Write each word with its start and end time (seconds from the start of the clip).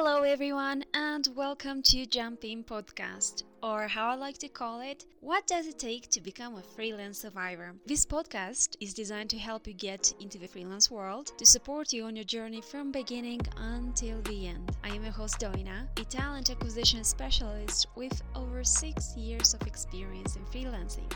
Hello, 0.00 0.22
everyone, 0.22 0.84
and 0.94 1.28
welcome 1.34 1.82
to 1.82 2.06
Jump 2.06 2.44
In 2.44 2.62
Podcast, 2.62 3.42
or 3.64 3.88
how 3.88 4.10
I 4.10 4.14
like 4.14 4.38
to 4.38 4.48
call 4.48 4.80
it, 4.80 5.04
What 5.18 5.48
Does 5.48 5.66
It 5.66 5.80
Take 5.80 6.08
to 6.10 6.20
Become 6.20 6.54
a 6.54 6.62
Freelance 6.62 7.18
Survivor? 7.18 7.74
This 7.84 8.06
podcast 8.06 8.76
is 8.80 8.94
designed 8.94 9.28
to 9.30 9.38
help 9.38 9.66
you 9.66 9.74
get 9.74 10.14
into 10.20 10.38
the 10.38 10.46
freelance 10.46 10.88
world, 10.88 11.32
to 11.36 11.44
support 11.44 11.92
you 11.92 12.04
on 12.04 12.14
your 12.14 12.24
journey 12.24 12.60
from 12.60 12.92
beginning 12.92 13.40
until 13.56 14.22
the 14.22 14.46
end. 14.46 14.70
I 14.84 14.90
am 14.90 15.02
your 15.02 15.12
host, 15.12 15.40
Doina, 15.40 15.88
a 15.98 16.04
talent 16.04 16.48
acquisition 16.48 17.02
specialist 17.02 17.88
with 17.96 18.22
over 18.36 18.62
six 18.62 19.16
years 19.16 19.52
of 19.52 19.66
experience 19.66 20.36
in 20.36 20.44
freelancing. 20.44 21.12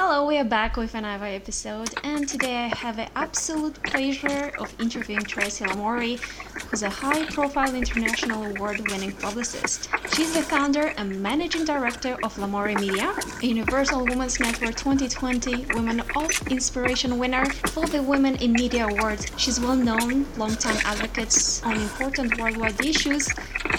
Hello, 0.00 0.24
we 0.24 0.38
are 0.38 0.44
back 0.44 0.76
with 0.76 0.94
another 0.94 1.24
episode, 1.24 1.92
and 2.04 2.28
today 2.28 2.54
I 2.54 2.68
have 2.68 2.94
the 2.94 3.08
absolute 3.18 3.82
pleasure 3.82 4.52
of 4.60 4.72
interviewing 4.80 5.24
Tracy 5.24 5.64
Lamourie, 5.64 6.20
who's 6.70 6.84
a 6.84 6.88
high 6.88 7.26
profile 7.26 7.74
international 7.74 8.44
award 8.44 8.78
winning 8.92 9.10
publicist. 9.10 9.88
She's 10.14 10.32
the 10.32 10.42
founder 10.42 10.94
and 10.96 11.20
managing 11.20 11.64
director 11.64 12.16
of 12.22 12.36
Lamourie 12.36 12.78
Media, 12.78 13.12
a 13.42 13.44
Universal 13.44 14.04
Women's 14.04 14.38
Network 14.38 14.76
2020 14.76 15.66
Women 15.74 15.98
of 16.14 16.30
Inspiration 16.46 17.18
winner 17.18 17.46
for 17.46 17.84
the 17.86 18.00
Women 18.00 18.36
in 18.36 18.52
Media 18.52 18.86
Award. 18.86 19.28
She's 19.36 19.58
well 19.58 19.74
known, 19.74 20.26
long-time 20.36 20.78
advocate 20.84 21.60
on 21.64 21.74
important 21.74 22.40
worldwide 22.40 22.80
issues, 22.84 23.28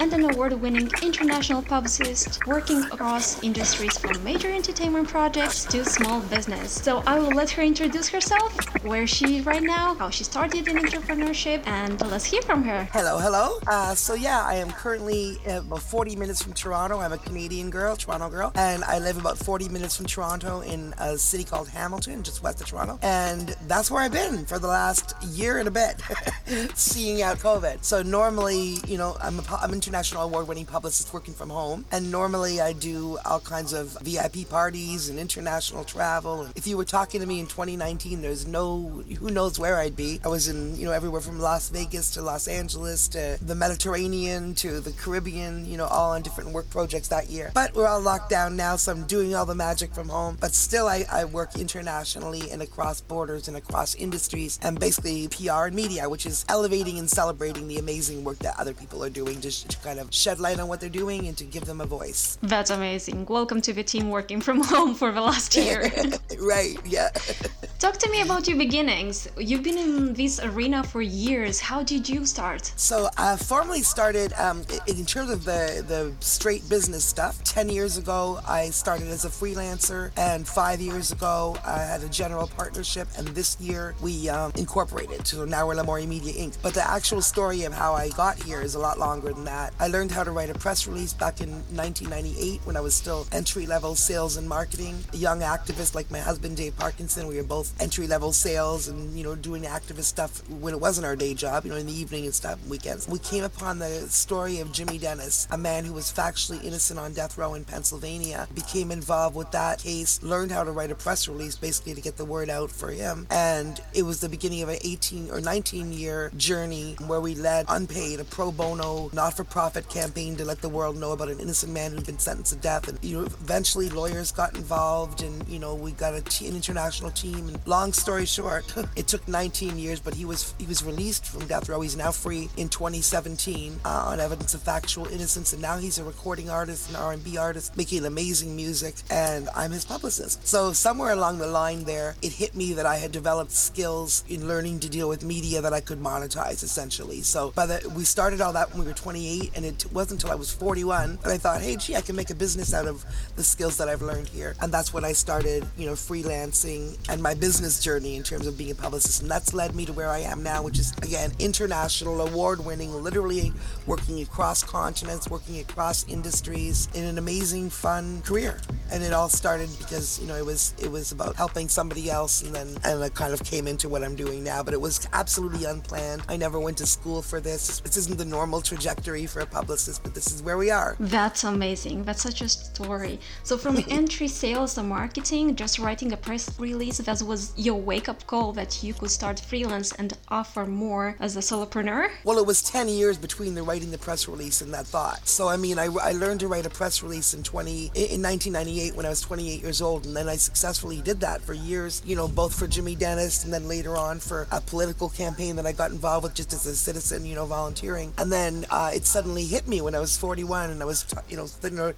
and 0.01 0.11
an 0.11 0.29
award 0.31 0.51
winning 0.51 0.89
international 1.01 1.61
publicist 1.61 2.45
working 2.45 2.83
across 2.91 3.41
industries 3.41 3.97
from 3.97 4.21
major 4.21 4.49
entertainment 4.49 5.07
projects 5.07 5.63
to 5.63 5.85
small 5.85 6.08
small 6.09 6.21
business. 6.21 6.71
So 6.71 7.03
I 7.05 7.19
will 7.19 7.35
let 7.35 7.51
her 7.51 7.61
introduce 7.61 8.09
herself, 8.09 8.51
where 8.83 9.05
she 9.05 9.37
is 9.37 9.45
right 9.45 9.61
now, 9.61 9.93
how 9.93 10.09
she 10.09 10.23
started 10.23 10.67
in 10.67 10.77
entrepreneurship, 10.77 11.65
and 11.67 12.01
let's 12.09 12.25
hear 12.25 12.41
from 12.41 12.63
her. 12.63 12.85
Hello, 12.91 13.19
hello. 13.19 13.59
Uh, 13.67 13.93
so 13.93 14.15
yeah, 14.15 14.43
I 14.43 14.55
am 14.55 14.71
currently 14.71 15.37
about 15.45 15.83
40 15.83 16.15
minutes 16.15 16.41
from 16.41 16.53
Toronto. 16.53 16.99
I'm 16.99 17.13
a 17.13 17.19
Canadian 17.19 17.69
girl, 17.69 17.95
Toronto 17.95 18.29
girl, 18.29 18.51
and 18.55 18.83
I 18.85 18.97
live 18.97 19.17
about 19.17 19.37
40 19.37 19.69
minutes 19.69 19.95
from 19.97 20.07
Toronto 20.07 20.61
in 20.61 20.95
a 20.97 21.15
city 21.15 21.43
called 21.43 21.69
Hamilton, 21.69 22.23
just 22.23 22.41
west 22.41 22.59
of 22.59 22.67
Toronto. 22.67 22.97
And 23.03 23.55
that's 23.67 23.91
where 23.91 24.01
I've 24.01 24.11
been 24.11 24.45
for 24.45 24.57
the 24.57 24.67
last 24.67 25.13
year 25.23 25.59
and 25.59 25.67
a 25.67 25.71
bit, 25.71 26.01
seeing 26.73 27.21
out 27.21 27.37
COVID. 27.37 27.83
So 27.83 28.01
normally, 28.01 28.77
you 28.87 28.97
know, 28.97 29.15
I'm 29.21 29.39
a, 29.39 29.43
I'm 29.61 29.73
international 29.73 30.23
award-winning 30.23 30.65
publicist 30.65 31.13
working 31.13 31.35
from 31.35 31.51
home, 31.51 31.85
and 31.91 32.11
normally 32.11 32.61
I 32.61 32.73
do 32.73 33.19
all 33.25 33.39
kinds 33.39 33.73
of 33.73 33.95
VIP 34.01 34.49
parties 34.49 35.09
and 35.09 35.19
international 35.19 35.83
travel. 35.99 36.47
If 36.55 36.65
you 36.65 36.77
were 36.77 36.85
talking 36.85 37.19
to 37.19 37.27
me 37.27 37.41
in 37.41 37.47
2019, 37.47 38.21
there's 38.21 38.47
no, 38.47 39.03
who 39.19 39.31
knows 39.31 39.59
where 39.59 39.75
I'd 39.75 39.97
be. 39.97 40.21
I 40.23 40.29
was 40.29 40.47
in, 40.47 40.77
you 40.77 40.85
know, 40.85 40.93
everywhere 40.93 41.19
from 41.19 41.41
Las 41.41 41.67
Vegas 41.67 42.11
to 42.11 42.21
Los 42.21 42.47
Angeles 42.47 43.09
to 43.09 43.37
the 43.41 43.53
Mediterranean 43.53 44.55
to 44.55 44.79
the 44.79 44.93
Caribbean, 44.93 45.65
you 45.65 45.75
know, 45.75 45.87
all 45.87 46.11
on 46.11 46.21
different 46.21 46.51
work 46.51 46.69
projects 46.69 47.09
that 47.09 47.29
year. 47.29 47.51
But 47.53 47.75
we're 47.75 47.85
all 47.85 47.99
locked 47.99 48.29
down 48.29 48.55
now, 48.55 48.77
so 48.77 48.93
I'm 48.93 49.03
doing 49.07 49.35
all 49.35 49.45
the 49.45 49.55
magic 49.55 49.93
from 49.93 50.07
home. 50.07 50.37
But 50.39 50.53
still, 50.53 50.87
I, 50.87 51.03
I 51.11 51.25
work 51.25 51.59
internationally 51.59 52.49
and 52.49 52.61
across 52.61 53.01
borders 53.01 53.49
and 53.49 53.57
across 53.57 53.93
industries 53.95 54.57
and 54.61 54.79
basically 54.79 55.27
PR 55.27 55.65
and 55.65 55.75
media, 55.75 56.07
which 56.07 56.25
is 56.25 56.45
elevating 56.47 56.97
and 56.97 57.09
celebrating 57.09 57.67
the 57.67 57.77
amazing 57.77 58.23
work 58.23 58.39
that 58.39 58.57
other 58.57 58.73
people 58.73 59.03
are 59.03 59.09
doing 59.09 59.41
just 59.41 59.69
to 59.71 59.77
kind 59.79 59.99
of 59.99 60.13
shed 60.13 60.39
light 60.39 60.61
on 60.61 60.69
what 60.69 60.79
they're 60.79 60.89
doing 60.89 61.27
and 61.27 61.37
to 61.37 61.43
give 61.43 61.65
them 61.65 61.81
a 61.81 61.85
voice. 61.85 62.37
That's 62.41 62.69
amazing. 62.69 63.25
Welcome 63.25 63.59
to 63.63 63.73
the 63.73 63.83
team 63.83 64.09
working 64.09 64.39
from 64.39 64.63
home 64.63 64.95
for 64.95 65.11
the 65.11 65.19
last 65.19 65.55
year. 65.57 65.88
right, 66.39 66.77
yeah. 66.85 67.09
Talk 67.79 67.97
to 67.99 68.09
me 68.09 68.21
about 68.21 68.47
your 68.47 68.57
beginnings. 68.57 69.29
You've 69.37 69.63
been 69.63 69.77
in 69.77 70.13
this 70.13 70.41
arena 70.41 70.83
for 70.83 71.01
years. 71.01 71.61
How 71.61 71.81
did 71.81 72.09
you 72.09 72.25
start? 72.25 72.73
So 72.75 73.09
I 73.17 73.37
formally 73.37 73.81
started 73.83 74.33
um, 74.33 74.63
in 74.87 75.05
terms 75.05 75.29
of 75.29 75.45
the, 75.45 75.83
the 75.87 76.13
straight 76.19 76.67
business 76.67 77.05
stuff. 77.05 77.41
10 77.45 77.69
years 77.69 77.97
ago, 77.97 78.41
I 78.45 78.69
started 78.71 79.07
as 79.07 79.23
a 79.23 79.29
freelancer, 79.29 80.11
and 80.17 80.45
five 80.45 80.81
years 80.81 81.13
ago, 81.13 81.57
I 81.65 81.79
had 81.79 82.03
a 82.03 82.09
general 82.09 82.47
partnership, 82.47 83.07
and 83.17 83.27
this 83.29 83.59
year 83.61 83.95
we 84.01 84.27
um, 84.27 84.51
incorporated. 84.57 85.25
So 85.25 85.45
now 85.45 85.65
we're 85.65 85.75
Lamourie 85.75 86.07
Media 86.07 86.33
Inc. 86.33 86.57
But 86.61 86.73
the 86.73 86.85
actual 86.85 87.21
story 87.21 87.63
of 87.63 87.73
how 87.73 87.93
I 87.93 88.09
got 88.09 88.41
here 88.43 88.61
is 88.61 88.75
a 88.75 88.79
lot 88.79 88.99
longer 88.99 89.31
than 89.31 89.45
that. 89.45 89.73
I 89.79 89.87
learned 89.87 90.11
how 90.11 90.25
to 90.25 90.31
write 90.31 90.49
a 90.49 90.53
press 90.53 90.85
release 90.85 91.13
back 91.13 91.39
in 91.39 91.49
1998 91.75 92.59
when 92.65 92.75
I 92.75 92.81
was 92.81 92.93
still 92.93 93.25
entry 93.31 93.65
level 93.65 93.95
sales 93.95 94.35
and 94.35 94.49
marketing, 94.49 94.97
a 95.13 95.17
young 95.17 95.39
activist 95.39 95.78
like 95.95 96.11
my 96.11 96.19
husband 96.19 96.57
Dave 96.57 96.77
Parkinson. 96.77 97.27
We 97.27 97.37
were 97.37 97.43
both 97.43 97.73
entry 97.81 98.07
level 98.07 98.33
sales 98.33 98.87
and 98.87 99.17
you 99.17 99.23
know 99.23 99.35
doing 99.35 99.63
activist 99.63 100.05
stuff 100.05 100.47
when 100.49 100.73
it 100.73 100.79
wasn't 100.79 101.05
our 101.05 101.15
day 101.15 101.33
job, 101.33 101.65
you 101.65 101.71
know, 101.71 101.77
in 101.77 101.87
the 101.87 101.93
evening 101.93 102.25
and 102.25 102.33
stuff, 102.33 102.59
weekends. 102.67 103.07
We 103.07 103.19
came 103.19 103.43
upon 103.43 103.79
the 103.79 104.07
story 104.09 104.59
of 104.59 104.71
Jimmy 104.71 104.97
Dennis, 104.97 105.47
a 105.51 105.57
man 105.57 105.85
who 105.85 105.93
was 105.93 106.11
factually 106.11 106.63
innocent 106.63 106.99
on 106.99 107.13
death 107.13 107.37
row 107.37 107.53
in 107.53 107.63
Pennsylvania, 107.65 108.47
became 108.53 108.91
involved 108.91 109.35
with 109.35 109.51
that 109.51 109.79
case, 109.79 110.21
learned 110.23 110.51
how 110.51 110.63
to 110.63 110.71
write 110.71 110.91
a 110.91 110.95
press 110.95 111.27
release 111.27 111.55
basically 111.55 111.93
to 111.93 112.01
get 112.01 112.17
the 112.17 112.25
word 112.25 112.49
out 112.49 112.71
for 112.71 112.89
him, 112.91 113.27
and 113.29 113.81
it 113.93 114.03
was 114.03 114.19
the 114.19 114.29
beginning 114.29 114.61
of 114.61 114.69
an 114.69 114.77
18 114.81 115.29
or 115.31 115.41
19 115.41 115.91
year 115.93 116.31
journey 116.37 116.95
where 117.07 117.21
we 117.21 117.35
led 117.35 117.65
unpaid 117.69 118.19
a 118.19 118.23
pro 118.23 118.51
bono 118.51 119.09
not-for-profit 119.13 119.89
campaign 119.89 120.35
to 120.35 120.45
let 120.45 120.61
the 120.61 120.69
world 120.69 120.97
know 120.97 121.11
about 121.11 121.29
an 121.29 121.39
innocent 121.39 121.71
man 121.71 121.91
who'd 121.91 122.05
been 122.05 122.19
sentenced 122.19 122.53
to 122.53 122.59
death, 122.59 122.87
and 122.87 122.97
you 123.03 123.19
know 123.19 123.25
eventually 123.25 123.89
lawyers 123.89 124.31
got 124.31 124.55
involved 124.55 125.21
and 125.21 125.47
you 125.47 125.58
know 125.59 125.69
know, 125.69 125.83
we 125.83 125.91
got 125.91 126.13
a 126.13 126.47
an 126.47 126.55
international 126.55 127.11
team. 127.11 127.47
And 127.47 127.59
long 127.67 127.93
story 127.93 128.25
short, 128.25 128.65
it 128.95 129.07
took 129.07 129.27
19 129.27 129.77
years, 129.77 129.99
but 129.99 130.13
he 130.13 130.25
was 130.25 130.53
he 130.57 130.65
was 130.65 130.83
released 130.83 131.25
from 131.25 131.45
death 131.47 131.69
row. 131.69 131.81
He's 131.81 131.97
now 131.97 132.11
free 132.11 132.49
in 132.57 132.69
2017 132.69 133.79
uh, 133.85 133.89
on 133.89 134.19
evidence 134.19 134.53
of 134.53 134.61
factual 134.61 135.05
innocence, 135.07 135.53
and 135.53 135.61
now 135.61 135.77
he's 135.77 135.97
a 135.99 136.03
recording 136.03 136.49
artist, 136.49 136.89
an 136.89 136.95
R&B 136.95 137.37
artist, 137.37 137.75
making 137.77 138.05
amazing 138.05 138.55
music, 138.55 138.95
and 139.09 139.49
I'm 139.55 139.71
his 139.71 139.85
publicist. 139.85 140.47
So 140.47 140.73
somewhere 140.73 141.11
along 141.11 141.39
the 141.39 141.47
line 141.47 141.83
there, 141.83 142.15
it 142.21 142.33
hit 142.33 142.55
me 142.55 142.73
that 142.73 142.85
I 142.85 142.97
had 142.97 143.11
developed 143.11 143.51
skills 143.51 144.23
in 144.29 144.47
learning 144.47 144.79
to 144.81 144.89
deal 144.89 145.09
with 145.09 145.23
media 145.23 145.61
that 145.61 145.73
I 145.73 145.81
could 145.81 145.99
monetize, 145.99 146.63
essentially. 146.63 147.21
So 147.21 147.51
by 147.51 147.65
the 147.65 147.91
we 147.95 148.03
started 148.03 148.41
all 148.41 148.53
that 148.53 148.71
when 148.71 148.81
we 148.81 148.87
were 148.87 148.93
28, 148.93 149.51
and 149.55 149.65
it 149.65 149.85
wasn't 149.91 150.21
until 150.21 150.31
I 150.31 150.35
was 150.35 150.51
41 150.53 151.19
that 151.23 151.31
I 151.31 151.37
thought, 151.37 151.61
hey, 151.61 151.75
gee, 151.75 151.95
I 151.95 152.01
can 152.01 152.15
make 152.15 152.29
a 152.29 152.35
business 152.35 152.73
out 152.73 152.87
of 152.87 153.05
the 153.35 153.43
skills 153.43 153.77
that 153.77 153.89
I've 153.89 154.01
learned 154.01 154.27
here, 154.27 154.55
and 154.61 154.71
that's 154.71 154.93
when 154.93 155.05
I 155.05 155.13
started 155.13 155.48
started, 155.49 155.69
you 155.77 155.85
know, 155.85 155.93
freelancing 155.93 156.97
and 157.09 157.21
my 157.21 157.33
business 157.33 157.79
journey 157.79 158.15
in 158.15 158.23
terms 158.23 158.47
of 158.47 158.57
being 158.57 158.71
a 158.71 158.75
publicist. 158.75 159.21
And 159.21 159.31
that's 159.31 159.53
led 159.53 159.75
me 159.75 159.85
to 159.85 159.93
where 159.93 160.09
I 160.09 160.19
am 160.19 160.43
now, 160.43 160.63
which 160.63 160.79
is, 160.79 160.91
again, 161.01 161.31
international, 161.39 162.21
award 162.21 162.63
winning, 162.65 162.93
literally 162.93 163.51
working 163.87 164.21
across 164.21 164.63
continents, 164.63 165.29
working 165.29 165.59
across 165.59 166.07
industries 166.07 166.87
in 166.93 167.03
an 167.03 167.17
amazing, 167.17 167.69
fun 167.69 168.21
career. 168.21 168.59
And 168.91 169.03
it 169.03 169.13
all 169.13 169.29
started 169.29 169.69
because, 169.77 170.19
you 170.19 170.27
know, 170.27 170.35
it 170.35 170.45
was 170.45 170.73
it 170.81 170.91
was 170.91 171.11
about 171.11 171.35
helping 171.35 171.67
somebody 171.67 172.09
else 172.09 172.41
and 172.41 172.55
then 172.55 172.77
and 172.83 173.03
it 173.03 173.13
kind 173.13 173.33
of 173.33 173.43
came 173.43 173.67
into 173.67 173.87
what 173.87 174.03
I'm 174.03 174.15
doing 174.15 174.43
now. 174.43 174.63
But 174.63 174.73
it 174.73 174.81
was 174.81 175.07
absolutely 175.13 175.65
unplanned. 175.65 176.23
I 176.27 176.37
never 176.37 176.59
went 176.59 176.77
to 176.77 176.85
school 176.85 177.21
for 177.21 177.39
this. 177.39 177.79
This 177.81 177.97
isn't 177.97 178.17
the 178.17 178.25
normal 178.25 178.61
trajectory 178.61 179.25
for 179.25 179.41
a 179.41 179.45
publicist, 179.45 180.03
but 180.03 180.13
this 180.13 180.33
is 180.33 180.41
where 180.41 180.57
we 180.57 180.71
are. 180.71 180.95
That's 180.99 181.43
amazing. 181.43 182.03
That's 182.03 182.23
such 182.23 182.41
a 182.41 182.49
story. 182.49 183.19
So 183.43 183.57
from 183.57 183.77
entry 183.89 184.27
sales 184.27 184.77
and 184.77 184.89
marketing 184.89 185.38
just 185.47 185.79
writing 185.79 186.11
a 186.11 186.17
press 186.17 186.59
release 186.59 186.97
that 186.97 187.21
was 187.21 187.53
your 187.55 187.79
wake 187.79 188.09
up 188.09 188.25
call 188.27 188.51
that 188.53 188.83
you 188.83 188.93
could 188.93 189.09
start 189.09 189.39
freelance 189.39 189.93
and 189.93 190.17
offer 190.27 190.65
more 190.65 191.15
as 191.19 191.37
a 191.37 191.39
solopreneur? 191.39 192.09
Well, 192.25 192.37
it 192.37 192.45
was 192.45 192.61
10 192.61 192.89
years 192.89 193.17
between 193.17 193.55
the 193.55 193.63
writing 193.63 193.91
the 193.91 193.97
press 193.97 194.27
release 194.27 194.61
and 194.61 194.73
that 194.73 194.85
thought. 194.85 195.27
So, 195.27 195.47
I 195.47 195.55
mean, 195.55 195.79
I, 195.79 195.85
I 195.85 196.11
learned 196.11 196.41
to 196.41 196.47
write 196.47 196.65
a 196.65 196.69
press 196.69 197.01
release 197.01 197.33
in 197.33 197.43
20 197.43 197.91
in 197.95 198.21
1998 198.21 198.95
when 198.95 199.05
I 199.05 199.09
was 199.09 199.21
28 199.21 199.61
years 199.61 199.81
old, 199.81 200.05
and 200.05 200.15
then 200.15 200.27
I 200.27 200.35
successfully 200.35 201.01
did 201.01 201.21
that 201.21 201.41
for 201.41 201.53
years, 201.53 202.01
you 202.05 202.15
know, 202.15 202.27
both 202.27 202.53
for 202.53 202.67
Jimmy 202.67 202.95
Dennis 202.95 203.45
and 203.45 203.53
then 203.53 203.67
later 203.67 203.95
on 203.95 204.19
for 204.19 204.47
a 204.51 204.59
political 204.59 205.09
campaign 205.09 205.55
that 205.55 205.65
I 205.65 205.71
got 205.71 205.91
involved 205.91 206.23
with 206.23 206.33
just 206.33 206.51
as 206.51 206.65
a 206.65 206.75
citizen, 206.75 207.25
you 207.25 207.35
know, 207.35 207.45
volunteering. 207.45 208.13
And 208.17 208.31
then 208.31 208.65
uh, 208.69 208.91
it 208.93 209.05
suddenly 209.05 209.45
hit 209.45 209.67
me 209.67 209.79
when 209.81 209.95
I 209.95 209.99
was 209.99 210.17
41 210.17 210.71
and 210.71 210.81
I 210.81 210.85
was, 210.85 211.05
you 211.29 211.37
know, 211.37 211.47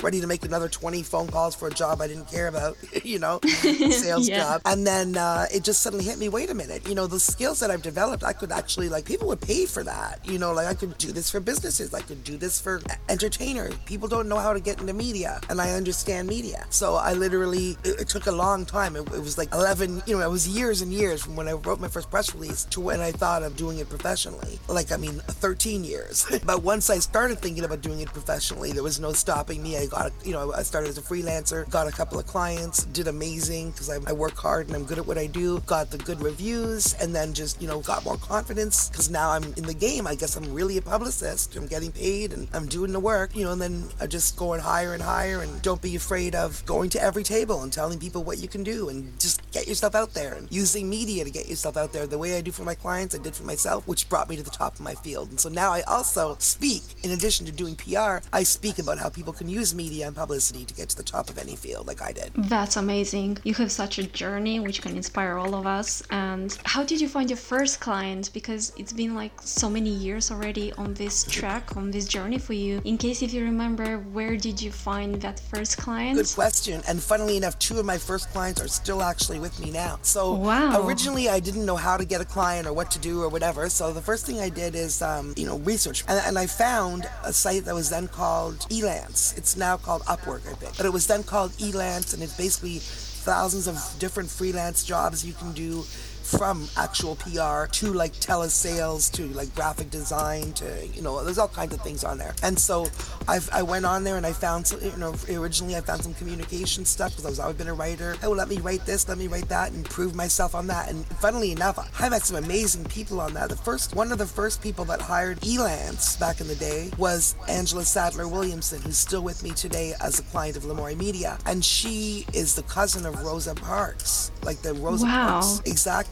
ready 0.04 0.21
to 0.21 0.27
make 0.27 0.45
another 0.45 0.69
20 0.69 1.01
phone 1.04 1.27
calls 1.27 1.56
for 1.56 1.68
a 1.68 1.71
job 1.71 2.01
I 2.01 2.07
didn't 2.07 2.30
care 2.30 2.48
about, 2.48 2.77
you 3.04 3.19
know, 3.19 3.31
sales 3.92 4.28
yeah. 4.28 4.39
job. 4.39 4.62
And 4.66 4.86
then 4.86 5.18
uh, 5.18 5.48
it 5.54 5.63
just 5.63 5.81
suddenly 5.81 6.06
hit 6.06 6.18
me 6.18 6.30
wait 6.30 6.50
a 6.50 6.54
minute, 6.54 6.88
you 6.88 6.95
know, 6.95 7.07
the 7.07 7.19
skills 7.19 7.60
that 7.60 7.72
I've 7.72 7.81
developed, 7.81 8.24
I 8.24 8.33
could 8.33 8.51
actually, 8.51 8.89
like, 8.89 9.06
people 9.06 9.28
would 9.28 9.42
pay 9.42 9.66
for 9.66 9.83
that. 9.83 10.19
You 10.25 10.39
know, 10.39 10.54
like, 10.54 10.68
I 10.68 10.74
could 10.74 10.98
do 10.98 11.12
this 11.12 11.30
for 11.30 11.39
businesses, 11.39 11.94
I 11.94 12.01
could 12.01 12.24
do 12.24 12.38
this 12.38 12.60
for 12.60 12.81
entertainers. 13.10 13.75
People 13.86 14.07
don't 14.07 14.28
know 14.28 14.38
how 14.38 14.54
to 14.54 14.60
get 14.60 14.80
into 14.80 14.94
media, 14.94 15.39
and 15.50 15.60
I 15.62 15.72
understand 15.72 16.28
media. 16.28 16.66
So 16.69 16.95
I 16.95 17.13
literally, 17.13 17.78
it, 17.83 18.01
it 18.01 18.10
took 18.10 18.28
a 18.28 18.31
long 18.31 18.66
time. 18.66 18.95
It, 18.95 19.01
it, 19.13 19.19
was 19.19 19.38
like 19.38 19.54
11, 19.54 20.04
you 20.06 20.18
know, 20.18 20.25
it 20.25 20.31
was 20.31 20.48
years 20.48 20.81
and 20.81 20.92
years 20.92 21.22
from 21.24 21.36
when 21.36 21.48
I 21.48 21.54
wrote 21.54 21.80
my 21.80 21.88
first 21.88 22.10
press 22.10 22.33
release 22.33 22.66
to 22.66 22.81
when 22.81 23.00
I 23.00 23.12
thought 23.12 23.44
of 23.44 23.56
doing 23.56 23.80
it 23.80 23.89
professionally. 23.89 24.60
Like, 24.68 24.92
I 24.92 24.98
mean, 24.98 25.13
13 25.13 25.83
years. 25.83 26.25
but 26.45 26.63
once 26.63 26.89
I 26.89 27.00
started 27.00 27.39
thinking 27.39 27.63
about 27.63 27.81
doing 27.81 28.00
it 28.00 28.07
professionally, 28.07 28.72
there 28.72 28.83
was 28.83 29.00
no 29.00 29.13
stopping 29.13 29.62
me. 29.62 29.78
I 29.78 29.86
got, 29.88 30.12
you 30.24 30.31
know, 30.31 30.54
I 30.54 30.63
started 30.63 30.89
as 30.89 30.98
a 30.98 31.01
freelancer, 31.01 31.69
got 31.69 31.88
a 31.88 31.92
couple 31.92 32.19
of 32.19 32.28
clients, 32.28 32.86
did 32.86 33.07
a 33.07 33.13
amazing 33.21 33.69
because 33.69 33.88
I, 33.88 34.00
I 34.07 34.13
work 34.13 34.35
hard 34.35 34.65
and 34.65 34.75
I'm 34.75 34.83
good 34.83 34.97
at 34.97 35.06
what 35.06 35.19
I 35.19 35.27
do. 35.27 35.59
Got 35.68 35.91
the 35.91 36.00
good 36.00 36.19
reviews 36.23 36.95
and 36.95 37.13
then 37.13 37.33
just, 37.33 37.62
you 37.62 37.68
know, 37.68 37.81
got 37.81 38.03
more 38.03 38.18
confidence 38.18 38.89
because 38.89 39.12
now 39.12 39.29
I'm 39.29 39.44
in 39.57 39.63
the 39.63 39.75
game. 39.75 40.07
I 40.07 40.15
guess 40.15 40.35
I'm 40.35 40.51
really 40.51 40.77
a 40.77 40.81
publicist. 40.81 41.56
I'm 41.56 41.68
getting 41.68 41.91
paid 41.91 42.33
and 42.33 42.47
I'm 42.51 42.65
doing 42.65 42.91
the 42.91 43.00
work, 43.00 43.35
you 43.35 43.44
know, 43.44 43.51
and 43.51 43.62
then 43.62 43.89
I 44.00 44.07
just 44.07 44.38
going 44.38 44.59
higher 44.59 44.95
and 44.95 45.03
higher 45.03 45.41
and 45.41 45.62
don't 45.62 45.81
be 45.83 45.95
afraid 45.95 46.33
of 46.33 46.65
going 46.65 46.89
to 46.91 47.03
every 47.03 47.21
table 47.21 47.62
and 47.62 47.71
telling 47.71 48.00
people 48.00 48.23
what 48.23 48.39
you 48.39 48.47
can 48.47 48.63
do 48.63 48.89
and 48.89 49.19
just 49.19 49.39
get 49.51 49.68
yourself 49.68 49.94
out 49.94 50.15
there 50.15 50.33
and 50.33 50.51
using 50.51 50.89
media 50.89 51.23
to 51.23 51.29
get 51.29 51.47
yourself 51.47 51.77
out 51.77 51.94
there 51.94 52.07
the 52.07 52.18
way 52.18 52.35
I 52.35 52.41
do 52.41 52.51
for 52.51 52.63
my 52.63 52.73
clients, 52.73 53.13
I 53.13 53.19
did 53.19 53.35
for 53.35 53.44
myself, 53.44 53.88
which 53.88 54.09
brought 54.09 54.29
me 54.29 54.35
to 54.35 54.44
the 54.44 54.50
top 54.50 54.73
of 54.73 54.81
my 54.81 54.95
field. 54.95 55.29
And 55.29 55.39
so 55.39 55.47
now 55.47 55.71
I 55.71 55.81
also 55.81 56.38
speak, 56.39 56.81
in 57.03 57.12
addition 57.12 57.45
to 57.45 57.51
doing 57.51 57.75
PR, 57.75 58.25
I 58.33 58.41
speak 58.41 58.79
about 58.79 58.97
how 58.97 59.09
people 59.09 59.31
can 59.31 59.47
use 59.47 59.75
media 59.75 60.07
and 60.07 60.15
publicity 60.15 60.65
to 60.65 60.73
get 60.73 60.89
to 60.89 60.97
the 60.97 61.03
top 61.03 61.29
of 61.29 61.38
any 61.38 61.56
field 61.56 61.85
like 61.85 62.01
I 62.01 62.13
did. 62.13 62.31
That's 62.35 62.77
amazing. 62.77 63.11
You 63.13 63.54
have 63.56 63.72
such 63.72 64.00
a 64.00 64.04
journey 64.04 64.60
which 64.60 64.81
can 64.81 64.96
inspire 64.96 65.38
all 65.38 65.56
of 65.56 65.68
us. 65.68 66.02
And 66.10 66.58
how 66.66 66.84
did 66.84 67.02
you 67.02 67.08
find 67.08 67.30
your 67.30 67.38
first 67.38 67.80
client? 67.80 68.31
Because 68.34 68.74
it's 68.78 68.94
been 68.94 69.16
like 69.16 69.34
so 69.42 69.69
many 69.69 69.90
years 69.90 70.31
already 70.31 70.72
on 70.74 70.94
this 70.94 71.24
track, 71.24 71.75
on 71.75 71.92
this 71.92 72.06
journey 72.06 72.38
for 72.38 72.54
you. 72.54 72.81
In 72.86 72.98
case 72.98 73.22
if 73.22 73.34
you 73.34 73.44
remember, 73.44 73.98
where 73.98 74.38
did 74.38 74.62
you 74.62 74.72
find 74.72 75.22
that 75.22 75.40
first 75.40 75.78
client? 75.78 76.18
Good 76.18 76.31
question. 76.34 76.81
And 76.88 77.02
funnily 77.02 77.38
enough, 77.38 77.60
two 77.60 77.80
of 77.80 77.86
my 77.86 77.98
first 77.98 78.30
clients 78.30 78.62
are 78.62 78.68
still 78.68 79.02
actually 79.02 79.40
with 79.40 79.60
me 79.60 79.72
now. 79.72 80.00
So 80.04 80.34
wow. 80.34 80.86
originally 80.86 81.30
I 81.30 81.40
didn't 81.40 81.66
know 81.66 81.75
how 81.75 81.98
to 81.98 82.06
get 82.06 82.22
a 82.22 82.25
client 82.25 82.68
or 82.68 82.74
what 82.74 82.92
to 82.92 83.00
do 83.00 83.22
or 83.22 83.30
whatever. 83.30 83.69
So 83.69 83.92
the 83.92 84.02
first 84.02 84.25
thing 84.25 84.40
I 84.40 84.50
did 84.50 84.75
is, 84.75 85.02
um, 85.02 85.34
you 85.36 85.46
know, 85.46 85.57
research. 85.60 86.04
And, 86.07 86.22
and 86.25 86.38
I 86.38 86.48
found 86.48 87.10
a 87.24 87.34
site 87.34 87.66
that 87.66 87.75
was 87.75 87.90
then 87.90 88.07
called 88.07 88.60
Elance. 88.69 89.38
It's 89.38 89.57
now 89.57 89.78
called 89.78 90.04
Upwork, 90.04 90.48
I 90.48 90.54
think. 90.54 90.78
But 90.78 90.86
it 90.86 90.94
was 90.94 91.07
then 91.07 91.24
called 91.24 91.52
Elance, 91.60 92.14
and 92.14 92.24
it's 92.24 92.38
basically 92.38 92.80
thousands 93.21 93.68
of 93.68 93.77
different 94.00 94.29
freelance 94.29 94.83
jobs 94.83 95.25
you 95.25 95.33
can 95.33 95.51
do 95.51 95.83
from 96.23 96.68
actual 96.77 97.15
PR 97.15 97.65
to 97.71 97.94
like 97.94 98.13
telesales 98.13 99.12
to 99.12 99.25
like 99.27 99.53
graphic 99.56 99.89
design 99.89 100.53
to 100.53 100.88
you 100.94 101.01
know 101.01 101.23
there's 101.23 101.38
all 101.38 101.47
kinds 101.47 101.73
of 101.73 101.81
things 101.81 102.03
on 102.03 102.18
there. 102.18 102.33
And 102.44 102.57
so 102.57 102.88
I've, 103.27 103.50
I 103.51 103.63
went 103.63 103.85
on 103.85 104.03
there 104.03 104.18
and 104.18 104.25
I 104.25 104.33
found 104.33 104.68
some, 104.68 104.81
you 104.81 104.95
know 104.97 105.13
originally 105.29 105.75
I 105.75 105.81
found 105.81 106.03
some 106.03 106.13
communication 106.13 106.85
stuff 106.85 107.12
because 107.12 107.25
I 107.25 107.29
was 107.29 107.39
always 107.39 107.57
been 107.57 107.68
a 107.68 107.73
writer. 107.73 108.15
Oh 108.23 108.31
let 108.31 108.50
me 108.50 108.57
write 108.57 108.85
this 108.85 109.07
let 109.09 109.18
me 109.18 109.27
write 109.27 109.50
that 109.50 109.71
and 109.71 109.83
prove 109.85 110.15
myself 110.15 110.56
on 110.56 110.68
that. 110.68 110.89
And 110.89 111.06
funnily 111.06 111.51
enough 111.51 111.79
I 112.00 112.09
met 112.09 112.23
some 112.23 112.44
amazing 112.44 112.85
people 112.85 113.19
on 113.19 113.33
that. 113.33 113.50
The 113.50 113.56
first 113.56 113.95
one 113.95 114.12
of 114.12 114.18
the 114.18 114.27
first 114.27 114.62
people 114.62 114.85
that 114.85 115.01
hired 115.01 115.39
Elance 115.41 116.19
back 116.19 116.39
in 116.39 116.47
the 116.47 116.56
day 116.56 116.91
was 116.97 117.35
Angela 117.50 117.83
Sadler 117.83 118.27
Williamson 118.27 118.81
who's 118.81 118.97
still 118.97 119.21
with 119.21 119.44
me 119.44 119.51
today 119.51 119.94
as 120.01 120.19
a 120.19 120.23
client 120.23 120.57
of 120.57 120.63
Lamourie 120.63 120.97
Media. 120.97 121.38
And 121.45 121.63
she 121.63 122.25
is 122.33 122.56
the 122.56 122.63
cousin 122.63 123.06
of 123.06 123.21
Rosa 123.23 123.56
Parks 123.56 124.31
like 124.44 124.62
the 124.62 124.73
Rosa 124.75 125.06
wow. 125.06 125.41
Parks 125.41 125.62
exactly 125.65 126.11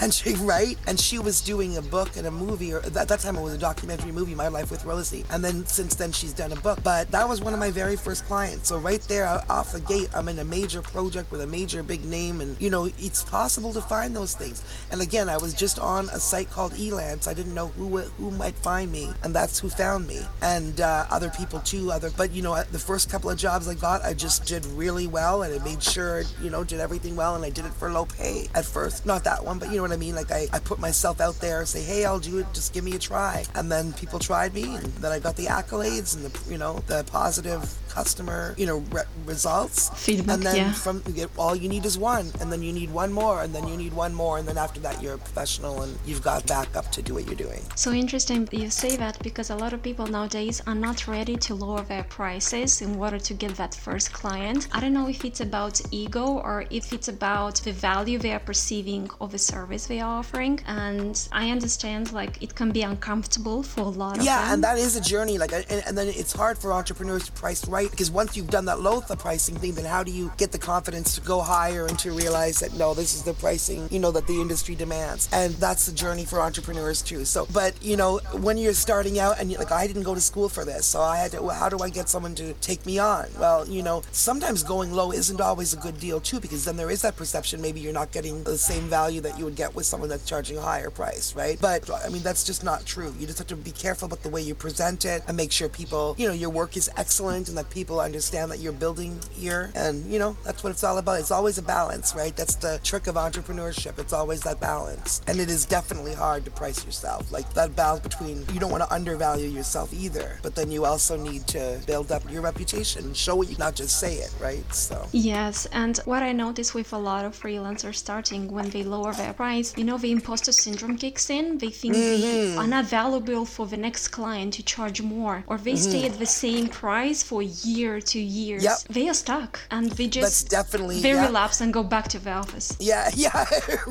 And 0.00 0.12
she 0.12 0.34
right, 0.40 0.76
and 0.86 0.98
she 0.98 1.18
was 1.18 1.40
doing 1.40 1.76
a 1.76 1.82
book 1.82 2.16
and 2.16 2.26
a 2.26 2.30
movie, 2.30 2.72
or 2.72 2.78
at 2.80 3.08
that 3.08 3.20
time 3.20 3.36
it 3.36 3.42
was 3.42 3.54
a 3.54 3.58
documentary 3.58 4.12
movie, 4.12 4.34
My 4.34 4.48
Life 4.48 4.70
with 4.70 4.84
Rosie. 4.84 5.24
And 5.30 5.44
then 5.44 5.66
since 5.66 5.94
then 5.94 6.12
she's 6.12 6.32
done 6.32 6.52
a 6.52 6.56
book. 6.56 6.82
But 6.82 7.10
that 7.10 7.28
was 7.28 7.40
one 7.40 7.52
of 7.52 7.60
my 7.60 7.70
very 7.70 7.96
first 7.96 8.24
clients. 8.26 8.68
So 8.68 8.78
right 8.78 9.00
there 9.02 9.26
off 9.48 9.72
the 9.72 9.80
gate, 9.80 10.08
I'm 10.14 10.28
in 10.28 10.38
a 10.38 10.44
major 10.44 10.82
project 10.82 11.30
with 11.30 11.40
a 11.40 11.46
major 11.46 11.82
big 11.82 12.04
name, 12.04 12.40
and 12.40 12.60
you 12.60 12.70
know 12.70 12.86
it's 12.98 13.22
possible 13.24 13.72
to 13.72 13.80
find 13.80 14.14
those 14.14 14.34
things. 14.34 14.62
And 14.90 15.00
again, 15.00 15.28
I 15.28 15.36
was 15.36 15.54
just 15.54 15.78
on 15.78 16.08
a 16.10 16.20
site 16.20 16.50
called 16.50 16.72
Elance. 16.72 17.28
I 17.28 17.34
didn't 17.34 17.54
know 17.54 17.68
who 17.68 17.98
who 17.98 18.30
might 18.32 18.56
find 18.56 18.90
me, 18.90 19.10
and 19.22 19.34
that's 19.34 19.58
who 19.58 19.68
found 19.68 20.06
me. 20.06 20.20
And 20.42 20.80
uh, 20.80 21.06
other 21.10 21.30
people 21.30 21.60
too. 21.60 21.90
Other, 21.90 22.10
but 22.16 22.32
you 22.32 22.42
know, 22.42 22.62
the 22.64 22.78
first 22.78 23.10
couple 23.10 23.30
of 23.30 23.38
jobs 23.38 23.68
I 23.68 23.74
got, 23.74 24.04
I 24.04 24.14
just 24.14 24.46
did 24.46 24.66
really 24.66 25.06
well, 25.06 25.42
and 25.42 25.58
I 25.58 25.64
made 25.64 25.82
sure 25.82 26.22
you 26.42 26.50
know 26.50 26.64
did 26.64 26.80
everything 26.80 27.16
well, 27.16 27.34
and 27.34 27.44
I 27.44 27.50
did 27.50 27.66
it 27.66 27.72
for 27.74 27.90
low 27.90 28.06
pay 28.06 28.48
at 28.54 28.64
first. 28.64 29.06
Not 29.06 29.24
that 29.24 29.35
one, 29.44 29.58
but 29.58 29.68
you 29.70 29.76
know 29.76 29.82
what 29.82 29.92
I 29.92 29.96
mean? 29.96 30.14
Like 30.14 30.30
I, 30.30 30.48
I 30.52 30.58
put 30.58 30.78
myself 30.78 31.20
out 31.20 31.34
there, 31.40 31.64
say, 31.64 31.82
hey, 31.82 32.04
I'll 32.04 32.18
do 32.18 32.38
it, 32.38 32.46
just 32.52 32.72
give 32.72 32.84
me 32.84 32.94
a 32.94 32.98
try. 32.98 33.44
And 33.54 33.70
then 33.70 33.92
people 33.94 34.18
tried 34.18 34.54
me, 34.54 34.76
and 34.76 34.84
then 34.84 35.12
I 35.12 35.18
got 35.18 35.36
the 35.36 35.46
accolades 35.46 36.16
and 36.16 36.24
the, 36.24 36.50
you 36.50 36.58
know, 36.58 36.82
the 36.86 37.04
positive 37.04 37.62
customer, 37.98 38.54
you 38.60 38.66
know, 38.70 38.78
re- 38.96 39.10
results. 39.24 39.78
Feedback, 40.06 40.34
and 40.34 40.42
then 40.48 40.56
yeah. 40.56 40.72
from 40.84 40.96
you 41.06 41.14
get 41.22 41.30
all 41.42 41.54
you 41.62 41.68
need 41.74 41.84
is 41.90 41.96
one, 42.14 42.26
and 42.40 42.46
then 42.52 42.62
you 42.66 42.72
need 42.80 42.90
one 43.02 43.12
more, 43.22 43.36
and 43.42 43.50
then 43.54 43.64
you 43.70 43.76
need 43.82 43.94
one 44.06 44.12
more, 44.22 44.34
and 44.38 44.46
then 44.48 44.58
after 44.66 44.80
that 44.86 45.02
you're 45.02 45.18
a 45.20 45.24
professional 45.28 45.74
and 45.82 45.92
you've 46.06 46.24
got 46.30 46.46
backup 46.46 46.86
to 46.96 47.00
do 47.08 47.14
what 47.14 47.24
you're 47.26 47.42
doing. 47.48 47.62
So 47.74 47.88
interesting 48.04 48.40
you 48.52 48.70
say 48.70 48.96
that 49.04 49.14
because 49.28 49.48
a 49.50 49.58
lot 49.64 49.72
of 49.72 49.80
people 49.88 50.06
nowadays 50.06 50.56
are 50.68 50.74
not 50.88 50.98
ready 51.16 51.36
to 51.46 51.54
lower 51.54 51.82
their 51.92 52.04
prices 52.18 52.70
in 52.86 52.90
order 53.04 53.18
to 53.28 53.32
get 53.34 53.52
that 53.62 53.74
first 53.74 54.12
client. 54.12 54.68
I 54.72 54.80
don't 54.80 54.92
know 54.98 55.08
if 55.08 55.24
it's 55.24 55.40
about 55.40 55.80
ego 55.90 56.24
or 56.48 56.56
if 56.70 56.92
it's 56.92 57.08
about 57.08 57.56
the 57.66 57.72
value 57.72 58.18
they 58.18 58.32
are 58.32 58.44
perceiving 58.50 59.08
of 59.20 59.32
the 59.32 59.38
service 59.54 59.86
they 59.86 60.00
are 60.00 60.18
offering. 60.20 60.60
And 60.66 61.14
I 61.32 61.50
understand 61.50 62.12
like 62.12 62.42
it 62.42 62.54
can 62.54 62.70
be 62.72 62.82
uncomfortable 62.82 63.62
for 63.62 63.82
a 63.82 63.94
lot 64.02 64.18
of 64.18 64.24
yeah, 64.24 64.52
and 64.52 64.62
that 64.64 64.78
is 64.78 64.96
a 64.96 65.00
journey. 65.00 65.38
Like, 65.38 65.52
and, 65.52 65.82
and 65.86 65.96
then 65.98 66.08
it's 66.08 66.32
hard 66.32 66.58
for 66.58 66.72
entrepreneurs 66.72 67.26
to 67.26 67.32
price 67.32 67.66
right 67.68 67.85
because 67.90 68.10
once 68.10 68.36
you've 68.36 68.50
done 68.50 68.64
that 68.66 68.80
low 68.80 69.00
the 69.00 69.16
pricing 69.16 69.56
thing, 69.56 69.74
then 69.74 69.84
how 69.84 70.02
do 70.02 70.10
you 70.10 70.32
get 70.36 70.52
the 70.52 70.58
confidence 70.58 71.14
to 71.14 71.20
go 71.20 71.40
higher 71.40 71.86
and 71.86 71.98
to 72.00 72.12
realize 72.12 72.60
that 72.60 72.72
no, 72.74 72.94
this 72.94 73.14
is 73.14 73.22
the 73.22 73.34
pricing 73.34 73.88
you 73.90 73.98
know 73.98 74.10
that 74.10 74.26
the 74.26 74.40
industry 74.40 74.74
demands, 74.74 75.28
and 75.32 75.54
that's 75.54 75.86
the 75.86 75.92
journey 75.92 76.24
for 76.24 76.40
entrepreneurs 76.40 77.02
too. 77.02 77.24
So, 77.24 77.46
but 77.52 77.74
you 77.82 77.96
know, 77.96 78.18
when 78.32 78.58
you're 78.58 78.74
starting 78.74 79.18
out 79.18 79.38
and 79.38 79.50
you're 79.50 79.58
like, 79.58 79.72
I 79.72 79.86
didn't 79.86 80.02
go 80.02 80.14
to 80.14 80.20
school 80.20 80.48
for 80.48 80.64
this, 80.64 80.86
so 80.86 81.00
I 81.00 81.18
had 81.18 81.32
to. 81.32 81.42
Well, 81.42 81.56
how 81.56 81.68
do 81.68 81.78
I 81.78 81.90
get 81.90 82.08
someone 82.08 82.34
to 82.36 82.52
take 82.54 82.84
me 82.86 82.98
on? 82.98 83.26
Well, 83.38 83.68
you 83.68 83.82
know, 83.82 84.02
sometimes 84.12 84.62
going 84.62 84.92
low 84.92 85.12
isn't 85.12 85.40
always 85.40 85.72
a 85.72 85.76
good 85.76 85.98
deal 86.00 86.20
too 86.20 86.40
because 86.40 86.64
then 86.64 86.76
there 86.76 86.90
is 86.90 87.02
that 87.02 87.16
perception 87.16 87.60
maybe 87.60 87.80
you're 87.80 87.92
not 87.92 88.12
getting 88.12 88.42
the 88.44 88.58
same 88.58 88.84
value 88.84 89.20
that 89.20 89.38
you 89.38 89.44
would 89.44 89.56
get 89.56 89.74
with 89.74 89.86
someone 89.86 90.08
that's 90.08 90.28
charging 90.28 90.58
a 90.58 90.60
higher 90.60 90.90
price, 90.90 91.34
right? 91.34 91.58
But 91.60 91.88
I 91.90 92.08
mean, 92.08 92.22
that's 92.22 92.44
just 92.44 92.64
not 92.64 92.84
true. 92.84 93.14
You 93.18 93.26
just 93.26 93.38
have 93.38 93.46
to 93.48 93.56
be 93.56 93.70
careful 93.70 94.06
about 94.06 94.22
the 94.22 94.28
way 94.28 94.40
you 94.42 94.54
present 94.54 95.04
it 95.04 95.22
and 95.28 95.36
make 95.36 95.52
sure 95.52 95.68
people, 95.68 96.14
you 96.18 96.26
know, 96.28 96.34
your 96.34 96.50
work 96.50 96.76
is 96.76 96.90
excellent 96.96 97.48
and 97.48 97.56
that 97.56 97.70
people 97.76 98.00
understand 98.00 98.50
that 98.50 98.58
you're 98.58 98.72
building 98.72 99.20
here. 99.30 99.70
And, 99.74 100.10
you 100.10 100.18
know, 100.18 100.34
that's 100.44 100.64
what 100.64 100.70
it's 100.70 100.82
all 100.82 100.96
about. 100.96 101.20
It's 101.20 101.30
always 101.30 101.58
a 101.58 101.62
balance, 101.62 102.14
right? 102.14 102.34
That's 102.34 102.54
the 102.54 102.80
trick 102.82 103.06
of 103.06 103.16
entrepreneurship. 103.16 103.98
It's 103.98 104.14
always 104.14 104.40
that 104.44 104.58
balance. 104.60 105.20
And 105.26 105.38
it 105.38 105.50
is 105.50 105.66
definitely 105.66 106.14
hard 106.14 106.46
to 106.46 106.50
price 106.50 106.86
yourself. 106.86 107.30
Like 107.30 107.52
that 107.52 107.76
balance 107.76 108.02
between 108.02 108.46
you 108.54 108.58
don't 108.58 108.70
want 108.70 108.82
to 108.82 108.90
undervalue 108.92 109.48
yourself 109.48 109.92
either, 109.92 110.38
but 110.42 110.54
then 110.54 110.70
you 110.70 110.86
also 110.86 111.18
need 111.18 111.46
to 111.48 111.78
build 111.86 112.10
up 112.10 112.22
your 112.32 112.40
reputation, 112.40 113.04
and 113.04 113.16
show 113.16 113.42
it, 113.42 113.58
not 113.58 113.74
just 113.74 114.00
say 114.00 114.14
it, 114.14 114.32
right? 114.40 114.64
So. 114.74 115.06
Yes, 115.12 115.66
and 115.66 115.98
what 116.06 116.22
I 116.22 116.32
notice 116.32 116.72
with 116.72 116.94
a 116.94 116.98
lot 116.98 117.26
of 117.26 117.38
freelancers 117.38 117.96
starting 117.96 118.50
when 118.50 118.70
they 118.70 118.84
lower 118.84 119.12
their 119.12 119.34
price, 119.34 119.76
you 119.76 119.84
know, 119.84 119.98
the 119.98 120.12
imposter 120.12 120.52
syndrome 120.52 120.96
kicks 120.96 121.28
in. 121.28 121.58
They 121.58 121.70
think 121.70 121.92
they 121.94 122.20
mm-hmm. 122.20 122.58
are 122.58 122.66
not 122.66 122.86
valuable 122.86 123.44
for 123.44 123.66
the 123.66 123.76
next 123.76 124.08
client 124.08 124.54
to 124.54 124.62
charge 124.62 125.02
more, 125.02 125.44
or 125.46 125.58
they 125.58 125.76
stay 125.76 126.04
mm-hmm. 126.04 126.14
at 126.14 126.18
the 126.18 126.26
same 126.26 126.68
price 126.68 127.22
for 127.22 127.42
year, 127.66 128.00
to 128.00 128.18
years. 128.18 128.62
Yep. 128.62 128.78
They 128.90 129.08
are 129.08 129.14
stuck, 129.14 129.60
and 129.70 129.90
they 129.92 130.06
just 130.06 130.24
That's 130.24 130.44
definitely 130.44 131.00
they 131.00 131.12
yeah. 131.12 131.26
relapse 131.26 131.60
and 131.60 131.72
go 131.72 131.82
back 131.82 132.08
to 132.08 132.18
the 132.18 132.32
office. 132.32 132.76
Yeah, 132.80 133.10
yeah, 133.14 133.44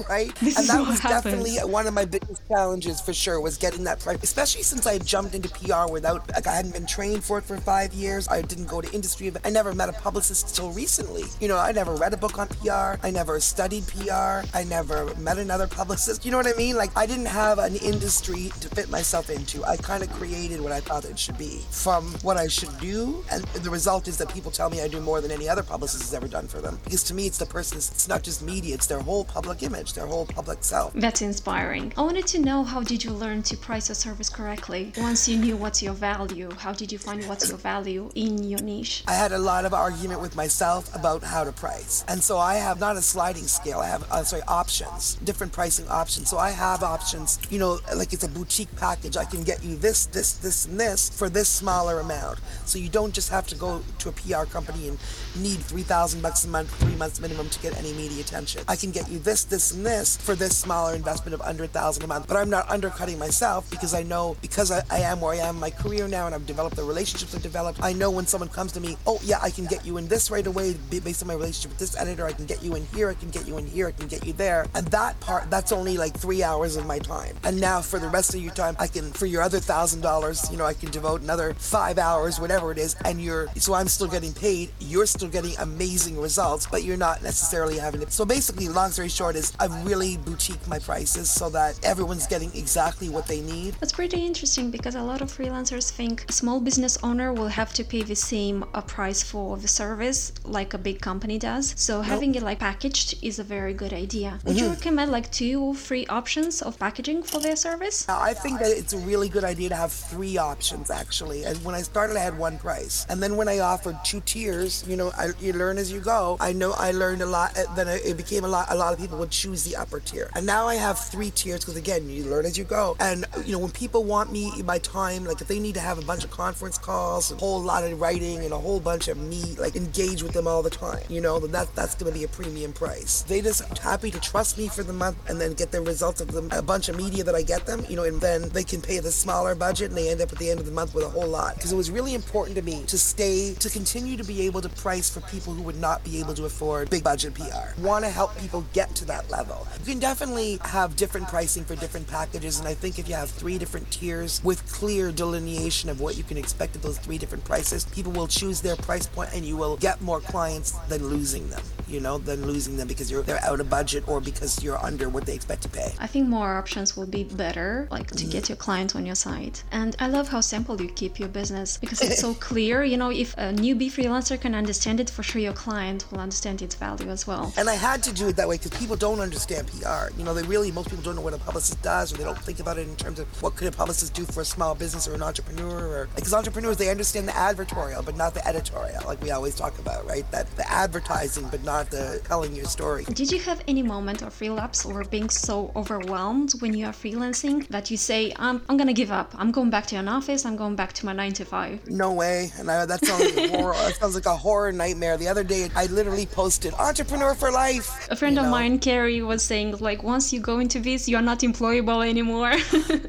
right. 0.09 0.33
This 0.35 0.57
and 0.57 0.63
is 0.63 0.67
that 0.67 0.87
was 0.87 0.99
definitely 0.99 1.57
one 1.57 1.87
of 1.87 1.93
my 1.93 2.05
biggest 2.05 2.41
challenges 2.47 3.01
for 3.01 3.13
sure 3.13 3.39
was 3.39 3.57
getting 3.57 3.83
that 3.83 3.99
price, 3.99 4.19
especially 4.23 4.63
since 4.63 4.87
I 4.87 4.97
jumped 4.99 5.35
into 5.35 5.49
PR 5.49 5.91
without 5.91 6.27
like 6.31 6.47
I 6.47 6.53
hadn't 6.53 6.73
been 6.73 6.85
trained 6.85 7.23
for 7.23 7.37
it 7.37 7.43
for 7.43 7.57
five 7.57 7.93
years. 7.93 8.27
I 8.27 8.41
didn't 8.41 8.67
go 8.67 8.81
to 8.81 8.91
industry. 8.93 9.31
I 9.43 9.49
never 9.49 9.73
met 9.73 9.89
a 9.89 9.93
publicist 9.93 10.49
until 10.49 10.71
recently. 10.71 11.23
You 11.39 11.47
know, 11.47 11.57
I 11.57 11.71
never 11.71 11.95
read 11.95 12.13
a 12.13 12.17
book 12.17 12.39
on 12.39 12.47
PR. 12.47 12.99
I 13.05 13.11
never 13.11 13.39
studied 13.39 13.87
PR. 13.87 14.45
I 14.53 14.63
never 14.67 15.13
met 15.15 15.37
another 15.37 15.67
publicist. 15.67 16.25
You 16.25 16.31
know 16.31 16.37
what 16.37 16.47
I 16.47 16.53
mean? 16.53 16.75
Like 16.75 16.95
I 16.95 17.05
didn't 17.05 17.27
have 17.27 17.59
an 17.59 17.75
industry 17.75 18.51
to 18.61 18.69
fit 18.69 18.89
myself 18.89 19.29
into. 19.29 19.63
I 19.63 19.77
kind 19.77 20.03
of 20.03 20.11
created 20.13 20.61
what 20.61 20.71
I 20.71 20.79
thought 20.79 21.05
it 21.05 21.17
should 21.19 21.37
be 21.37 21.61
from 21.69 22.05
what 22.21 22.37
I 22.37 22.47
should 22.47 22.77
do, 22.79 23.23
and 23.31 23.43
the 23.63 23.69
result 23.69 24.07
is 24.07 24.17
that 24.17 24.33
people 24.33 24.51
tell 24.51 24.69
me 24.69 24.81
I 24.81 24.87
do 24.87 24.99
more 24.99 25.21
than 25.21 25.31
any 25.31 25.47
other 25.47 25.63
publicist 25.63 26.03
has 26.03 26.13
ever 26.13 26.27
done 26.27 26.47
for 26.47 26.59
them. 26.59 26.79
Because 26.83 27.03
to 27.03 27.13
me, 27.13 27.25
it's 27.27 27.37
the 27.37 27.45
person's. 27.45 27.89
It's 27.91 28.07
not 28.07 28.23
just 28.23 28.41
media. 28.41 28.75
It's 28.75 28.87
their 28.87 28.99
whole 28.99 29.25
public 29.25 29.63
image, 29.63 29.93
their 29.93 30.07
whole 30.07 30.25
public 30.25 30.63
self. 30.63 30.93
That's 30.93 31.21
inspiring. 31.21 31.93
I 31.97 32.01
wanted 32.01 32.27
to 32.27 32.39
know 32.39 32.63
how 32.63 32.81
did 32.81 33.03
you 33.03 33.11
learn 33.11 33.43
to 33.43 33.57
price 33.57 33.89
a 33.89 33.95
service 33.95 34.29
correctly? 34.29 34.93
Once 34.97 35.27
you 35.27 35.37
knew 35.37 35.55
what's 35.55 35.81
your 35.81 35.93
value, 35.93 36.49
how 36.57 36.73
did 36.73 36.91
you 36.91 36.97
find 36.97 37.23
what's 37.25 37.49
your 37.49 37.57
value 37.57 38.09
in 38.15 38.43
your 38.43 38.61
niche? 38.61 39.03
I 39.07 39.13
had 39.13 39.31
a 39.31 39.39
lot 39.39 39.65
of 39.65 39.73
argument 39.73 40.21
with 40.21 40.35
myself 40.35 40.93
about 40.95 41.23
how 41.23 41.43
to 41.43 41.51
price. 41.51 42.03
And 42.07 42.21
so 42.21 42.37
I 42.37 42.55
have 42.55 42.79
not 42.79 42.97
a 42.97 43.01
sliding 43.01 43.47
scale, 43.47 43.79
I 43.79 43.87
have, 43.87 44.03
uh, 44.11 44.23
sorry, 44.23 44.43
options, 44.47 45.15
different 45.23 45.53
pricing 45.53 45.87
options. 45.87 46.29
So 46.29 46.37
I 46.37 46.51
have 46.51 46.83
options, 46.83 47.39
you 47.49 47.59
know, 47.59 47.79
like 47.95 48.13
it's 48.13 48.23
a 48.23 48.27
boutique 48.27 48.73
package. 48.75 49.17
I 49.17 49.25
can 49.25 49.43
get 49.43 49.63
you 49.63 49.75
this, 49.75 50.05
this, 50.07 50.33
this, 50.33 50.65
and 50.65 50.79
this 50.79 51.09
for 51.09 51.29
this 51.29 51.49
smaller 51.49 51.99
amount. 51.99 52.39
So 52.65 52.79
you 52.79 52.89
don't 52.89 53.13
just 53.13 53.29
have 53.29 53.44
have 53.45 53.53
to 53.53 53.59
go 53.59 53.81
to 53.99 54.09
a 54.09 54.11
PR 54.11 54.49
company 54.49 54.87
and 54.87 54.97
need 55.35 55.59
3000 55.59 56.21
bucks 56.21 56.45
a 56.45 56.47
month, 56.47 56.69
three 56.79 56.95
months 56.95 57.19
minimum 57.19 57.49
to 57.49 57.59
get 57.59 57.77
any 57.77 57.93
media 57.93 58.21
attention. 58.21 58.63
I 58.67 58.75
can 58.75 58.91
get 58.91 59.09
you 59.09 59.19
this, 59.19 59.43
this, 59.43 59.71
and 59.73 59.85
this 59.85 60.17
for 60.17 60.35
this 60.35 60.57
smaller 60.57 60.95
investment 60.95 61.33
of 61.33 61.41
under 61.41 61.63
1000 61.63 62.03
a 62.03 62.07
month, 62.07 62.27
but 62.27 62.37
I'm 62.37 62.49
not 62.49 62.69
undercutting 62.69 63.19
myself 63.19 63.69
because 63.69 63.93
I 63.93 64.03
know, 64.03 64.35
because 64.41 64.71
I, 64.71 64.81
I 64.89 64.99
am 64.99 65.21
where 65.21 65.33
I 65.33 65.47
am 65.47 65.55
in 65.55 65.61
my 65.61 65.69
career 65.69 66.07
now 66.07 66.25
and 66.25 66.33
I've 66.33 66.47
developed 66.47 66.75
the 66.75 66.83
relationships 66.83 67.35
I've 67.35 67.43
developed, 67.43 67.79
I 67.83 67.93
know 67.93 68.09
when 68.09 68.25
someone 68.25 68.49
comes 68.49 68.71
to 68.73 68.79
me, 68.79 68.97
oh 69.05 69.19
yeah, 69.23 69.39
I 69.41 69.51
can 69.51 69.65
get 69.65 69.85
you 69.85 69.97
in 69.97 70.07
this 70.07 70.31
right 70.31 70.45
away 70.47 70.75
based 70.89 71.21
on 71.21 71.27
my 71.27 71.35
relationship 71.35 71.71
with 71.71 71.79
this 71.79 71.95
editor, 71.97 72.25
I 72.25 72.31
can 72.31 72.45
get 72.45 72.63
you 72.63 72.75
in 72.75 72.85
here, 72.87 73.09
I 73.09 73.13
can 73.13 73.29
get 73.29 73.47
you 73.47 73.57
in 73.57 73.67
here, 73.67 73.87
I 73.87 73.91
can 73.91 74.07
get 74.07 74.25
you 74.25 74.33
there. 74.33 74.65
And 74.73 74.87
that 74.87 75.19
part, 75.19 75.51
that's 75.51 75.71
only 75.71 75.97
like 75.97 76.17
three 76.17 76.41
hours 76.41 76.77
of 76.77 76.85
my 76.85 76.97
time. 76.99 77.35
And 77.43 77.61
now 77.61 77.81
for 77.81 77.99
the 77.99 78.07
rest 78.07 78.33
of 78.33 78.41
your 78.41 78.53
time, 78.53 78.75
I 78.79 78.87
can, 78.87 79.11
for 79.11 79.27
your 79.27 79.43
other 79.43 79.59
thousand 79.59 80.01
dollars, 80.01 80.49
you 80.49 80.57
know, 80.57 80.65
I 80.65 80.73
can 80.73 80.89
devote 80.89 81.21
another 81.21 81.53
five 81.53 81.99
hours, 81.99 82.39
whatever 82.39 82.71
it 82.71 82.77
is, 82.77 82.95
and 83.05 83.21
you're, 83.21 83.34
so 83.55 83.73
I'm 83.73 83.87
still 83.87 84.07
getting 84.07 84.33
paid, 84.33 84.69
you're 84.79 85.05
still 85.05 85.29
getting 85.29 85.55
amazing 85.57 86.19
results, 86.19 86.67
but 86.73 86.83
you're 86.83 87.03
not 87.07 87.21
necessarily 87.23 87.77
having 87.77 88.01
it. 88.01 88.11
So 88.11 88.25
basically, 88.25 88.67
long 88.67 88.91
story 88.91 89.09
short 89.09 89.35
is 89.35 89.53
I've 89.59 89.75
really 89.85 90.17
boutique 90.17 90.65
my 90.67 90.79
prices 90.79 91.29
so 91.29 91.49
that 91.49 91.79
everyone's 91.83 92.27
getting 92.27 92.51
exactly 92.55 93.09
what 93.09 93.25
they 93.27 93.41
need. 93.41 93.75
That's 93.79 93.93
pretty 93.93 94.25
interesting 94.25 94.71
because 94.71 94.95
a 94.95 95.01
lot 95.11 95.21
of 95.21 95.29
freelancers 95.37 95.89
think 95.89 96.25
a 96.29 96.33
small 96.33 96.59
business 96.59 96.97
owner 97.03 97.33
will 97.33 97.53
have 97.61 97.73
to 97.73 97.83
pay 97.83 98.03
the 98.03 98.15
same 98.15 98.57
uh, 98.73 98.81
price 98.81 99.21
for 99.23 99.57
the 99.57 99.67
service 99.67 100.31
like 100.43 100.73
a 100.73 100.77
big 100.77 101.01
company 101.01 101.37
does. 101.37 101.73
So 101.77 101.97
nope. 101.97 102.05
having 102.05 102.35
it 102.35 102.43
like 102.43 102.59
packaged 102.59 103.09
is 103.21 103.39
a 103.39 103.43
very 103.43 103.73
good 103.73 103.93
idea. 103.93 104.39
Would 104.43 104.55
mm-hmm. 104.55 104.65
you 104.65 104.71
recommend 104.71 105.11
like 105.11 105.31
two 105.31 105.61
or 105.61 105.75
three 105.75 106.05
options 106.07 106.61
of 106.61 106.77
packaging 106.79 107.23
for 107.23 107.39
their 107.39 107.55
service? 107.55 108.07
I 108.07 108.33
think 108.33 108.59
that 108.59 108.71
it's 108.71 108.93
a 108.93 108.97
really 108.99 109.29
good 109.29 109.43
idea 109.43 109.69
to 109.69 109.75
have 109.75 109.91
three 109.91 110.37
options 110.37 110.89
actually. 110.89 111.43
And 111.43 111.55
when 111.63 111.75
I 111.75 111.81
started, 111.81 112.17
I 112.17 112.23
had 112.29 112.37
one 112.37 112.57
price, 112.57 113.05
and 113.09 113.21
then 113.25 113.37
when 113.37 113.49
I 113.49 113.57
offered 113.57 113.97
two 114.03 114.21
tiers, 114.21 114.85
you 114.87 114.95
know, 114.95 115.11
I, 115.17 115.29
you 115.39 115.51
learn 115.53 115.79
as 115.79 115.91
you 115.91 115.99
go. 115.99 116.37
I 116.39 116.53
know 116.53 116.73
I 116.73 116.91
learned 116.91 117.23
a 117.23 117.25
lot. 117.25 117.57
Uh, 117.57 117.73
then 117.73 117.87
it 117.87 118.17
became 118.17 118.43
a 118.43 118.47
lot. 118.47 118.67
A 118.69 118.75
lot 118.75 118.93
of 118.93 118.99
people 118.99 119.17
would 119.17 119.31
choose 119.31 119.63
the 119.63 119.75
upper 119.75 119.99
tier, 119.99 120.29
and 120.35 120.45
now 120.45 120.67
I 120.67 120.75
have 120.75 120.99
three 120.99 121.31
tiers 121.31 121.61
because 121.61 121.75
again, 121.75 122.07
you 122.07 122.25
learn 122.25 122.45
as 122.45 122.55
you 122.55 122.65
go. 122.65 122.95
And 122.99 123.25
you 123.43 123.53
know, 123.53 123.59
when 123.59 123.71
people 123.71 124.03
want 124.03 124.31
me 124.31 124.51
my 124.61 124.77
time, 124.77 125.25
like 125.25 125.41
if 125.41 125.47
they 125.47 125.59
need 125.59 125.73
to 125.73 125.79
have 125.79 125.97
a 125.97 126.03
bunch 126.03 126.23
of 126.23 126.29
conference 126.29 126.77
calls, 126.77 127.31
a 127.31 127.35
whole 127.37 127.59
lot 127.59 127.83
of 127.83 127.99
writing, 127.99 128.43
and 128.43 128.53
a 128.53 128.59
whole 128.59 128.79
bunch 128.79 129.07
of 129.07 129.17
me 129.17 129.55
like 129.57 129.75
engage 129.75 130.21
with 130.21 130.33
them 130.33 130.47
all 130.47 130.61
the 130.61 130.69
time, 130.69 131.03
you 131.09 131.19
know, 131.19 131.39
that 131.39 131.73
that's 131.73 131.95
going 131.95 132.11
to 132.13 132.17
be 132.17 132.25
a 132.25 132.27
premium 132.27 132.73
price. 132.73 133.23
They 133.23 133.41
just 133.41 133.75
happy 133.79 134.11
to 134.11 134.19
trust 134.19 134.59
me 134.59 134.67
for 134.67 134.83
the 134.83 134.93
month 134.93 135.17
and 135.27 135.41
then 135.41 135.53
get 135.53 135.71
the 135.71 135.81
results 135.81 136.21
of 136.21 136.31
the, 136.31 136.47
a 136.55 136.61
bunch 136.61 136.89
of 136.89 136.95
media 136.95 137.23
that 137.23 137.33
I 137.33 137.41
get 137.41 137.65
them, 137.65 137.85
you 137.89 137.95
know, 137.95 138.03
and 138.03 138.21
then 138.21 138.49
they 138.49 138.63
can 138.63 138.81
pay 138.81 138.99
the 138.99 139.11
smaller 139.11 139.55
budget 139.55 139.89
and 139.89 139.97
they 139.97 140.09
end 140.09 140.21
up 140.21 140.31
at 140.31 140.37
the 140.37 140.51
end 140.51 140.59
of 140.59 140.67
the 140.67 140.71
month 140.71 140.93
with 140.93 141.05
a 141.05 141.09
whole 141.09 141.27
lot. 141.27 141.55
Because 141.55 141.71
it 141.71 141.75
was 141.75 141.89
really 141.89 142.13
important 142.13 142.55
to 142.57 142.61
me 142.61 142.83
to 142.83 142.97
stay, 143.15 143.53
to 143.53 143.69
continue 143.69 144.17
to 144.17 144.25
be 144.25 144.41
able 144.41 144.59
to 144.59 144.67
price 144.67 145.09
for 145.09 145.21
people 145.21 145.53
who 145.53 145.61
would 145.63 145.79
not 145.79 146.03
be 146.03 146.19
able 146.19 146.33
to 146.33 146.43
afford 146.43 146.89
big 146.89 147.03
budget 147.03 147.33
PR. 147.33 147.79
Want 147.79 148.03
to 148.03 148.11
help 148.11 148.37
people 148.37 148.65
get 148.73 148.93
to 148.95 149.05
that 149.05 149.29
level. 149.31 149.65
You 149.79 149.93
can 149.93 149.99
definitely 149.99 150.59
have 150.65 150.97
different 150.97 151.29
pricing 151.29 151.63
for 151.63 151.77
different 151.77 152.07
packages, 152.07 152.59
and 152.59 152.67
I 152.67 152.73
think 152.73 152.99
if 152.99 153.07
you 153.07 153.15
have 153.15 153.29
three 153.29 153.57
different 153.57 153.89
tiers 153.89 154.43
with 154.43 154.69
clear 154.69 155.13
delineation 155.13 155.89
of 155.89 156.01
what 156.01 156.17
you 156.17 156.23
can 156.23 156.35
expect 156.35 156.75
at 156.75 156.81
those 156.81 156.97
three 156.97 157.17
different 157.17 157.45
prices, 157.45 157.85
people 157.85 158.11
will 158.11 158.27
choose 158.27 158.59
their 158.59 158.75
price 158.75 159.07
point 159.07 159.29
and 159.33 159.45
you 159.45 159.55
will 159.55 159.77
get 159.77 160.01
more 160.01 160.19
clients 160.19 160.71
than 160.89 161.07
losing 161.07 161.49
them 161.49 161.63
you 161.87 161.99
know, 161.99 162.17
than 162.17 162.45
losing 162.45 162.77
them 162.77 162.87
because 162.87 163.11
you're 163.11 163.23
they're 163.23 163.43
out 163.43 163.59
of 163.59 163.69
budget 163.69 164.07
or 164.07 164.19
because 164.21 164.63
you're 164.63 164.83
under 164.83 165.09
what 165.09 165.25
they 165.25 165.35
expect 165.35 165.61
to 165.63 165.69
pay. 165.69 165.93
I 165.99 166.07
think 166.07 166.27
more 166.27 166.55
options 166.55 166.95
will 166.97 167.05
be 167.05 167.23
better, 167.23 167.87
like 167.91 168.07
to 168.07 168.15
mm-hmm. 168.15 168.29
get 168.29 168.49
your 168.49 168.55
clients 168.55 168.95
on 168.95 169.05
your 169.05 169.15
site. 169.15 169.63
And 169.71 169.95
I 169.99 170.07
love 170.07 170.27
how 170.27 170.41
simple 170.41 170.81
you 170.81 170.89
keep 170.89 171.19
your 171.19 171.29
business 171.29 171.77
because 171.77 172.01
it's 172.01 172.19
so 172.19 172.33
clear. 172.49 172.83
You 172.83 172.97
know, 172.97 173.11
if 173.11 173.33
a 173.33 173.53
newbie 173.53 173.91
freelancer 173.91 174.39
can 174.39 174.55
understand 174.55 174.99
it, 174.99 175.09
for 175.09 175.23
sure 175.23 175.41
your 175.41 175.53
client 175.53 176.05
will 176.11 176.19
understand 176.19 176.61
its 176.61 176.75
value 176.75 177.09
as 177.09 177.27
well. 177.27 177.53
And 177.57 177.69
I 177.69 177.75
had 177.75 178.03
to 178.03 178.13
do 178.13 178.27
it 178.27 178.35
that 178.37 178.47
way 178.47 178.57
because 178.57 178.77
people 178.79 178.95
don't 178.95 179.19
understand 179.19 179.67
PR. 179.67 180.15
You 180.17 180.23
know, 180.23 180.33
they 180.33 180.43
really 180.43 180.71
most 180.71 180.89
people 180.89 181.03
don't 181.03 181.15
know 181.15 181.21
what 181.21 181.33
a 181.33 181.37
publicist 181.37 181.81
does, 181.81 182.13
or 182.13 182.17
they 182.17 182.23
don't 182.23 182.37
think 182.37 182.59
about 182.59 182.77
it 182.77 182.87
in 182.87 182.95
terms 182.95 183.19
of 183.19 183.27
what 183.41 183.55
could 183.55 183.67
a 183.67 183.71
publicist 183.71 184.13
do 184.13 184.25
for 184.25 184.41
a 184.41 184.45
small 184.45 184.75
business 184.75 185.07
or 185.07 185.13
an 185.13 185.23
entrepreneur. 185.23 185.87
Or 185.87 186.09
because 186.15 186.33
entrepreneurs 186.33 186.77
they 186.77 186.89
understand 186.89 187.27
the 187.27 187.33
advertorial, 187.33 188.03
but 188.03 188.15
not 188.15 188.33
the 188.33 188.45
editorial, 188.47 189.01
like 189.05 189.21
we 189.21 189.31
always 189.31 189.55
talk 189.55 189.77
about, 189.79 190.05
right? 190.07 190.29
That 190.31 190.53
the 190.55 190.69
advertising, 190.71 191.47
but 191.49 191.63
not 191.63 191.74
the 191.83 192.21
telling 192.25 192.55
your 192.55 192.65
story. 192.65 193.03
Did 193.05 193.31
you 193.31 193.39
have 193.39 193.61
any 193.67 193.83
moment 193.83 194.21
of 194.21 194.39
relapse 194.41 194.85
or 194.85 195.03
being 195.03 195.29
so 195.29 195.71
overwhelmed 195.75 196.53
when 196.59 196.73
you 196.73 196.85
are 196.85 196.93
freelancing 196.93 197.67
that 197.67 197.91
you 197.91 197.97
say, 197.97 198.33
I'm, 198.37 198.61
I'm 198.69 198.77
gonna 198.77 198.93
give 198.93 199.11
up. 199.11 199.33
I'm 199.37 199.51
going 199.51 199.69
back 199.69 199.85
to 199.87 199.95
an 199.95 200.07
office. 200.07 200.45
I'm 200.45 200.55
going 200.55 200.75
back 200.75 200.93
to 200.93 201.05
my 201.05 201.13
nine 201.13 201.33
to 201.33 201.45
five. 201.45 201.87
No 201.87 202.13
way. 202.13 202.51
And 202.57 202.69
I, 202.69 202.85
that 202.85 203.05
sounds 203.05 203.35
like 203.35 203.49
horror. 203.51 203.75
That 203.85 203.95
sounds 203.95 204.15
like 204.15 204.25
a 204.25 204.35
horror 204.35 204.71
nightmare. 204.71 205.15
The 205.17 205.27
other 205.27 205.43
day, 205.43 205.69
I 205.75 205.85
literally 205.87 206.25
posted 206.25 206.73
entrepreneur 206.73 207.35
for 207.35 207.51
life. 207.51 208.07
A 208.09 208.15
friend 208.15 208.37
of 208.39 208.45
know? 208.45 208.51
mine, 208.51 208.79
Carrie, 208.79 209.21
was 209.21 209.43
saying 209.43 209.77
like 209.77 210.01
once 210.01 210.33
you 210.33 210.39
go 210.39 210.59
into 210.59 210.79
this, 210.79 211.07
you're 211.07 211.21
not 211.21 211.39
employable 211.39 212.07
anymore. 212.07 212.53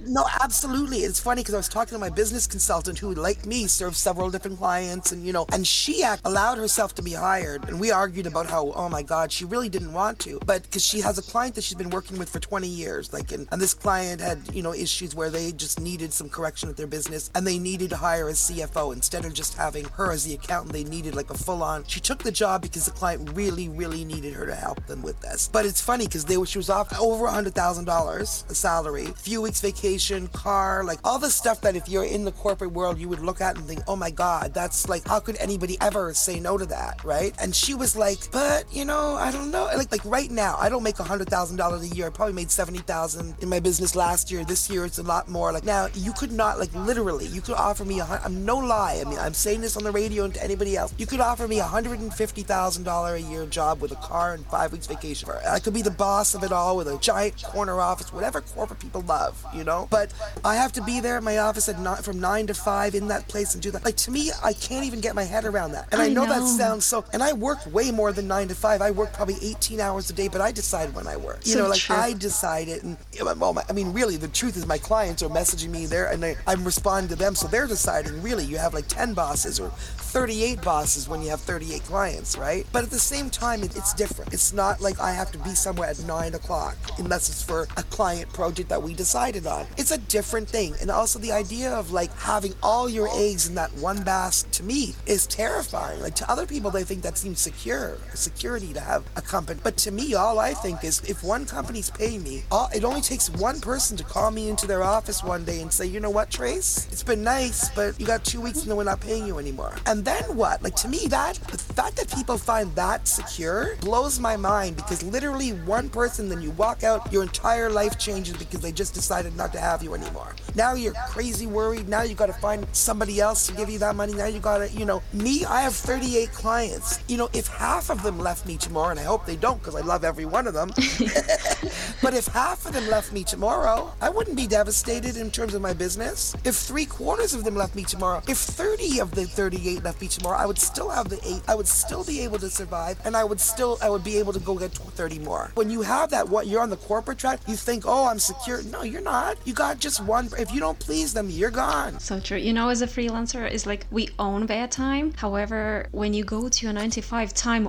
no, 0.07 0.25
absolutely. 0.41 0.99
It's 0.99 1.21
funny 1.21 1.41
because 1.43 1.55
I 1.55 1.59
was 1.59 1.69
talking 1.69 1.95
to 1.95 1.99
my 1.99 2.11
business 2.11 2.47
consultant 2.47 2.99
who, 2.99 3.15
like 3.15 3.47
me, 3.47 3.67
serves 3.67 3.99
several 3.99 4.31
different 4.31 4.59
clients, 4.59 5.13
and 5.13 5.25
you 5.25 5.33
know, 5.33 5.47
and 5.53 5.67
she 5.67 6.05
allowed 6.25 6.59
herself 6.59 6.95
to 6.97 7.03
be 7.03 7.13
hired, 7.13 7.69
and 7.69 7.81
we 7.81 7.91
argued 7.91 8.27
about 8.27 8.47
how 8.47 8.56
oh 8.75 8.89
my 8.89 9.03
god, 9.03 9.33
she 9.33 9.45
really 9.45 9.69
didn't 9.69 9.93
want 9.93 10.19
to, 10.21 10.39
but 10.47 10.63
because 10.63 10.85
she 10.85 11.01
has 11.01 11.19
a 11.19 11.23
client 11.23 11.55
that 11.55 11.65
she's 11.65 11.77
been 11.77 11.91
working 11.91 12.19
with 12.19 12.29
for 12.29 12.41
20 12.41 12.67
years, 12.67 13.13
like, 13.13 13.33
and, 13.33 13.49
and 13.51 13.61
this 13.61 13.75
client 13.75 14.21
had, 14.21 14.41
you 14.53 14.63
know, 14.63 14.73
issues 14.73 15.15
where 15.15 15.31
they 15.31 15.53
just 15.53 15.81
needed 15.81 16.13
some 16.13 16.29
correction 16.29 16.69
with 16.69 16.77
their 16.77 16.87
business 16.87 17.31
and 17.35 17.47
they 17.47 17.59
needed 17.59 17.91
to 17.91 17.97
hire 17.97 18.29
a 18.29 18.33
CFO 18.33 18.93
instead 18.93 19.25
of 19.25 19.35
just 19.35 19.55
having 19.55 19.85
her 19.97 20.13
as 20.13 20.25
the 20.25 20.35
accountant. 20.35 20.73
They 20.73 20.85
needed 20.85 21.15
like 21.15 21.31
a 21.31 21.35
full 21.35 21.63
on. 21.63 21.85
She 21.87 22.01
took 22.01 22.23
the 22.23 22.33
job 22.33 22.63
because 22.63 22.85
the 22.85 22.91
client 22.91 23.31
really, 23.35 23.69
really 23.69 24.05
needed 24.05 24.35
her 24.35 24.47
to 24.47 24.55
help 24.55 24.85
them 24.87 25.03
with 25.03 25.21
this. 25.21 25.49
But 25.53 25.67
it's 25.67 25.81
funny 25.81 26.07
because 26.07 26.25
they 26.25 26.37
were, 26.37 26.47
she 26.47 26.59
was 26.59 26.71
off 26.71 26.99
over 26.99 27.27
a 27.27 27.33
hundred 27.33 27.55
thousand 27.55 27.85
dollars 27.85 28.45
a 28.49 28.55
salary, 28.55 29.07
few 29.17 29.43
weeks 29.43 29.61
vacation, 29.61 30.29
car, 30.29 30.85
like 30.85 30.99
all 31.05 31.19
the 31.19 31.31
stuff 31.31 31.61
that 31.63 31.77
if 31.77 31.89
you're 31.89 32.05
in 32.05 32.25
the 32.25 32.33
corporate 32.33 32.73
world 32.73 32.99
you 32.99 33.09
would 33.09 33.21
look 33.21 33.41
at 33.41 33.57
and 33.57 33.67
think, 33.67 33.81
oh 33.87 33.97
my 33.97 34.11
god, 34.11 34.55
that's 34.55 34.89
like 34.89 35.07
how 35.07 35.21
could 35.21 35.37
anybody 35.37 35.77
ever 35.81 36.15
say 36.15 36.41
no 36.41 36.57
to 36.57 36.67
that, 36.67 37.03
right? 37.05 37.35
And 37.41 37.55
she 37.55 37.75
was 37.75 37.97
like, 37.97 38.19
but 38.33 38.46
you 38.71 38.85
know, 38.85 39.15
I 39.17 39.31
don't 39.31 39.51
know. 39.51 39.65
Like 39.77 39.91
like 39.91 40.05
right 40.05 40.31
now, 40.31 40.57
I 40.59 40.69
don't 40.69 40.83
make 40.83 40.99
a 40.99 41.05
hundred 41.05 41.29
thousand 41.29 41.57
dollars 41.57 41.91
a 41.91 41.95
year. 41.95 42.07
I 42.07 42.11
probably 42.11 42.35
made 42.35 42.51
seventy 42.51 42.81
thousand 42.81 43.35
in 43.41 43.49
my 43.49 43.61
business 43.61 43.95
last 43.97 44.31
year. 44.31 44.45
This 44.45 44.69
year 44.71 44.85
it's 44.85 44.99
a 44.99 45.03
lot 45.03 45.29
more. 45.29 45.53
Like 45.53 45.65
now, 45.65 45.89
you 45.95 46.13
could 46.13 46.33
not 46.33 46.59
like 46.59 46.75
literally, 46.75 47.27
you 47.27 47.41
could 47.41 47.55
offer 47.55 47.85
me 47.85 48.01
a. 48.01 48.05
I'm 48.05 48.45
no 48.45 48.59
lie. 48.59 49.03
I 49.05 49.09
mean, 49.09 49.19
I'm 49.19 49.35
saying 49.35 49.61
this 49.61 49.77
on 49.77 49.85
the 49.85 49.91
radio 49.91 50.25
and 50.25 50.35
to 50.35 50.43
anybody 50.43 50.77
else. 50.77 50.95
You 50.99 51.07
could 51.07 51.21
offer 51.21 51.47
me 51.49 51.59
a 51.59 51.65
hundred 51.65 52.01
and 52.01 52.13
fifty 52.13 52.43
thousand 52.43 52.85
dollar 52.85 53.15
a 53.15 53.21
year 53.21 53.47
job 53.47 53.81
with 53.81 53.93
a 53.93 53.97
car 53.97 54.35
and 54.35 54.45
five 54.47 54.73
weeks 54.73 54.87
vacation. 54.87 55.29
I 55.49 55.59
could 55.59 55.75
be 55.75 55.83
the 55.83 55.91
boss 55.91 56.35
of 56.35 56.43
it 56.43 56.53
all 56.53 56.77
with 56.77 56.89
a 56.89 56.99
giant 56.99 57.43
corner 57.43 57.81
office, 57.81 58.13
whatever 58.13 58.41
corporate 58.41 58.81
people 58.81 59.03
love, 59.03 59.43
you 59.55 59.65
know. 59.65 59.89
But 59.91 60.13
I 60.45 60.57
have 60.57 60.73
to 60.73 60.83
be 60.83 61.01
there 61.01 61.17
at 61.17 61.23
my 61.23 61.39
office 61.39 61.69
at 61.69 61.81
not 61.81 62.05
from 62.05 62.21
nine 62.21 62.47
to 62.49 62.55
five 62.55 62.95
in 62.95 63.09
that 63.09 63.29
place 63.29 63.55
and 63.55 63.63
do 63.63 63.71
that. 63.71 63.85
Like 63.85 63.97
to 63.99 64.11
me, 64.11 64.31
I 64.45 64.53
can't 64.53 64.85
even 64.85 65.01
get 65.01 65.15
my 65.15 65.25
head 65.25 65.45
around 65.45 65.73
that. 65.73 65.89
And 65.93 66.01
I, 66.01 66.07
I 66.07 66.09
know, 66.09 66.25
know 66.25 66.41
that 66.41 66.47
sounds 66.47 66.85
so. 66.85 67.05
And 67.13 67.23
I 67.23 67.33
work 67.33 67.59
way 67.73 67.91
more 67.91 68.13
than 68.13 68.29
nine 68.29 68.36
to 68.45 68.55
five. 68.55 68.83
I 68.83 68.91
work 68.91 69.13
probably 69.13 69.37
18 69.43 69.81
hours 69.81 70.11
a 70.11 70.13
day, 70.13 70.29
but 70.29 70.41
I 70.41 70.53
decide 70.53 70.95
when 70.95 71.07
I 71.07 71.17
work. 71.17 71.41
You 71.45 71.53
so 71.53 71.63
know, 71.63 71.69
like 71.71 71.81
true. 71.81 71.97
I 71.97 72.13
decide 72.13 72.69
it. 72.69 72.83
And 72.83 72.97
well, 73.21 73.63
I 73.69 73.73
mean, 73.73 73.93
really, 73.93 74.17
the 74.17 74.29
truth 74.29 74.57
is 74.57 74.67
my 74.67 74.79
clients 74.79 75.23
are 75.23 75.29
messaging 75.29 75.71
me 75.71 75.87
there 75.87 76.07
and 76.11 76.25
I, 76.25 76.37
I'm 76.47 76.65
responding 76.65 77.09
to 77.11 77.17
them. 77.17 77.35
So 77.35 77.49
they're 77.49 77.67
deciding 77.67 78.23
really 78.23 78.45
you 78.45 78.59
have 78.59 78.75
like 78.75 78.87
10 78.89 79.15
bosses 79.15 79.59
or 79.59 79.71
38 79.71 80.63
bosses 80.63 81.09
when 81.09 81.23
you 81.23 81.31
have 81.31 81.41
38 81.41 81.83
clients, 81.85 82.37
right? 82.37 82.67
But 82.73 82.85
at 82.85 82.91
the 82.91 82.99
same 82.99 83.31
time, 83.31 83.63
it, 83.63 83.77
it's 83.77 83.95
different. 83.95 84.33
It's 84.33 84.53
not 84.53 84.81
like 84.81 85.01
I 85.01 85.13
have 85.13 85.33
to 85.33 85.39
be 85.39 85.51
somewhere 85.51 85.89
at 85.89 85.99
9 86.05 86.35
o'clock 86.35 86.77
unless 86.99 87.29
it's 87.29 87.43
for 87.43 87.63
a 87.77 87.83
client 87.85 88.33
project 88.33 88.69
that 88.69 88.83
we 88.83 88.95
decided 88.95 89.47
on. 89.47 89.67
It's 89.77 89.91
a 89.91 89.99
different 89.99 90.49
thing. 90.49 90.75
And 90.81 90.91
also 90.91 91.19
the 91.19 91.33
idea 91.33 91.73
of 91.73 91.93
like 91.93 92.13
having 92.19 92.55
all 92.63 92.89
your 92.89 93.09
eggs 93.15 93.49
in 93.49 93.55
that 93.55 93.73
one 93.75 94.03
basket 94.03 94.53
to 94.53 94.63
me 94.63 94.95
is 95.07 95.27
terrifying. 95.27 96.01
Like 96.01 96.15
to 96.17 96.31
other 96.31 96.47
people, 96.47 96.71
they 96.71 96.85
think 96.85 97.03
that 97.03 97.19
seems 97.19 97.41
secure, 97.41 97.99
security 98.27 98.73
to 98.73 98.81
have 98.81 99.05
a 99.17 99.23
company. 99.23 99.61
But 99.63 99.77
to 99.79 99.91
me, 99.91 100.15
all 100.15 100.39
I 100.39 100.53
think 100.53 100.85
is 100.85 101.01
if 101.09 101.23
one 101.23 101.47
company's 101.47 101.91
paying 101.91 102.23
me, 102.23 102.43
all, 102.51 102.69
it 102.75 102.85
only 102.85 103.01
takes 103.01 103.31
one 103.31 103.61
person 103.61 103.97
to 103.97 104.05
call 104.05 104.31
me 104.31 104.49
into 104.49 104.67
their 104.67 104.83
office 104.83 105.23
one 105.23 105.45
day 105.45 105.61
and 105.61 105.73
say, 105.73 105.87
you 105.87 106.01
know 106.01 106.11
what, 106.11 106.31
Trace, 106.31 106.89
it's 106.91 107.05
been 107.05 107.23
nice, 107.23 107.71
but 107.71 107.99
you 108.01 108.07
got 108.07 108.25
two 108.25 108.41
weeks 108.41 108.61
and 108.63 108.69
then 108.69 108.77
we're 108.77 108.85
not 108.85 109.01
paying 109.01 109.27
you 109.27 109.39
anymore. 109.39 109.75
And 109.87 110.05
then 110.05 110.25
what? 110.37 110.63
Like 110.63 110.77
to 110.77 110.89
me, 110.89 111.07
that 111.09 111.35
the 111.53 111.59
fact 111.59 111.97
that 111.97 112.13
people 112.15 112.37
find 112.39 112.75
that 112.75 113.07
secure 113.07 113.77
blows 113.81 114.19
my 114.19 114.37
mind 114.37 114.77
because 114.77 115.03
literally 115.03 115.51
one 115.51 115.89
person, 115.89 116.29
then 116.29 116.43
you 116.43 116.51
walk 116.53 116.83
out, 116.83 117.13
your 117.13 117.23
entire 117.23 117.71
life 117.71 117.99
changes 117.99 118.37
because 118.37 118.61
they 118.61 118.73
just 118.73 118.95
decided 118.95 119.37
not 119.37 119.53
to 119.53 119.61
have 119.61 119.83
you 119.83 119.95
anymore. 119.95 120.35
Now 120.55 120.75
you're 120.75 120.95
crazy 121.11 121.47
worried. 121.47 121.89
Now 121.89 122.03
you 122.03 122.15
got 122.15 122.27
to 122.27 122.33
find 122.33 122.67
somebody 122.73 123.21
else 123.21 123.47
to 123.47 123.53
give 123.53 123.71
you 123.71 123.79
that 123.81 123.95
money. 123.95 124.15
Now 124.15 124.27
you 124.27 124.41
got 124.41 124.59
to, 124.59 124.69
you 124.71 124.85
know, 124.85 125.03
me, 125.13 125.45
I 125.45 125.63
have 125.63 125.75
38 125.75 126.33
clients. 126.33 127.01
You 127.09 127.19
know, 127.19 127.29
if 127.33 127.47
half 127.47 127.91
of 127.91 128.03
them 128.03 128.16
them 128.17 128.25
left 128.25 128.47
me 128.47 128.57
tomorrow, 128.57 128.91
and 128.91 129.01
I 129.01 129.05
hope 129.05 129.27
they 129.27 129.37
don't 129.37 129.59
because 129.59 129.75
I 129.75 129.81
love 129.81 130.05
every 130.05 130.25
one 130.25 130.47
of 130.47 130.55
them. 130.55 130.69
but 132.03 132.15
if 132.15 132.27
half 132.27 132.67
of 132.67 132.73
them 132.73 132.89
left 132.89 133.13
me 133.13 133.25
tomorrow, 133.25 133.93
I 134.01 134.11
wouldn't 134.11 134.37
be 134.37 134.47
devastated 134.47 135.17
in 135.17 135.31
terms 135.31 135.55
of 135.55 135.63
my 135.63 135.73
business. 135.73 136.35
If 136.45 136.57
three 136.57 136.87
quarters 136.87 137.35
of 137.35 137.45
them 137.45 137.55
left 137.55 137.75
me 137.75 137.85
tomorrow, 137.85 138.23
if 138.29 138.39
30 138.39 139.01
of 139.01 139.11
the 139.13 139.25
38 139.27 139.85
left 139.85 140.01
me 140.01 140.09
tomorrow, 140.09 140.39
I 140.39 140.47
would 140.47 140.59
still 140.59 140.89
have 140.89 141.09
the 141.09 141.21
eight. 141.25 141.43
I 141.49 141.55
would 141.55 141.69
still 141.69 142.05
be 142.05 142.21
able 142.21 142.39
to 142.39 142.51
survive, 142.51 142.99
and 143.05 143.17
I 143.17 143.25
would 143.25 143.41
still 143.41 143.79
I 143.83 143.91
would 143.91 144.05
be 144.05 144.17
able 144.19 144.33
to 144.33 144.41
go 144.41 144.55
get 144.57 144.73
30 144.73 145.19
more. 145.21 145.51
When 145.55 145.71
you 145.71 145.83
have 145.83 146.11
that, 146.11 146.29
what 146.29 146.47
you're 146.47 146.63
on 146.63 146.71
the 146.71 146.77
corporate 146.77 147.19
track, 147.19 147.41
you 147.47 147.57
think, 147.57 147.85
oh, 147.87 148.07
I'm 148.07 148.19
secure. 148.19 148.63
No, 148.65 148.83
you're 148.83 149.03
not. 149.03 149.37
You 149.45 149.53
got 149.53 149.79
just 149.79 150.01
one. 150.01 150.29
If 150.39 150.53
you 150.53 150.61
don't 150.61 150.79
please 150.79 151.13
them, 151.13 151.29
you're 151.31 151.51
gone. 151.51 152.01
So 152.01 152.21
true. 152.21 152.39
You 152.39 152.53
know, 152.53 152.69
as 152.69 152.83
a 152.83 152.87
freelancer, 152.87 153.51
it's 153.51 153.67
like 153.67 153.87
we 153.91 154.09
own 154.19 154.47
their 154.47 154.69
time. 154.69 155.13
However, 155.17 155.87
when 155.93 156.15
you 156.15 156.25
go 156.25 156.49
to 156.49 156.69
a 156.69 156.73
95, 156.73 157.35
time 157.35 157.69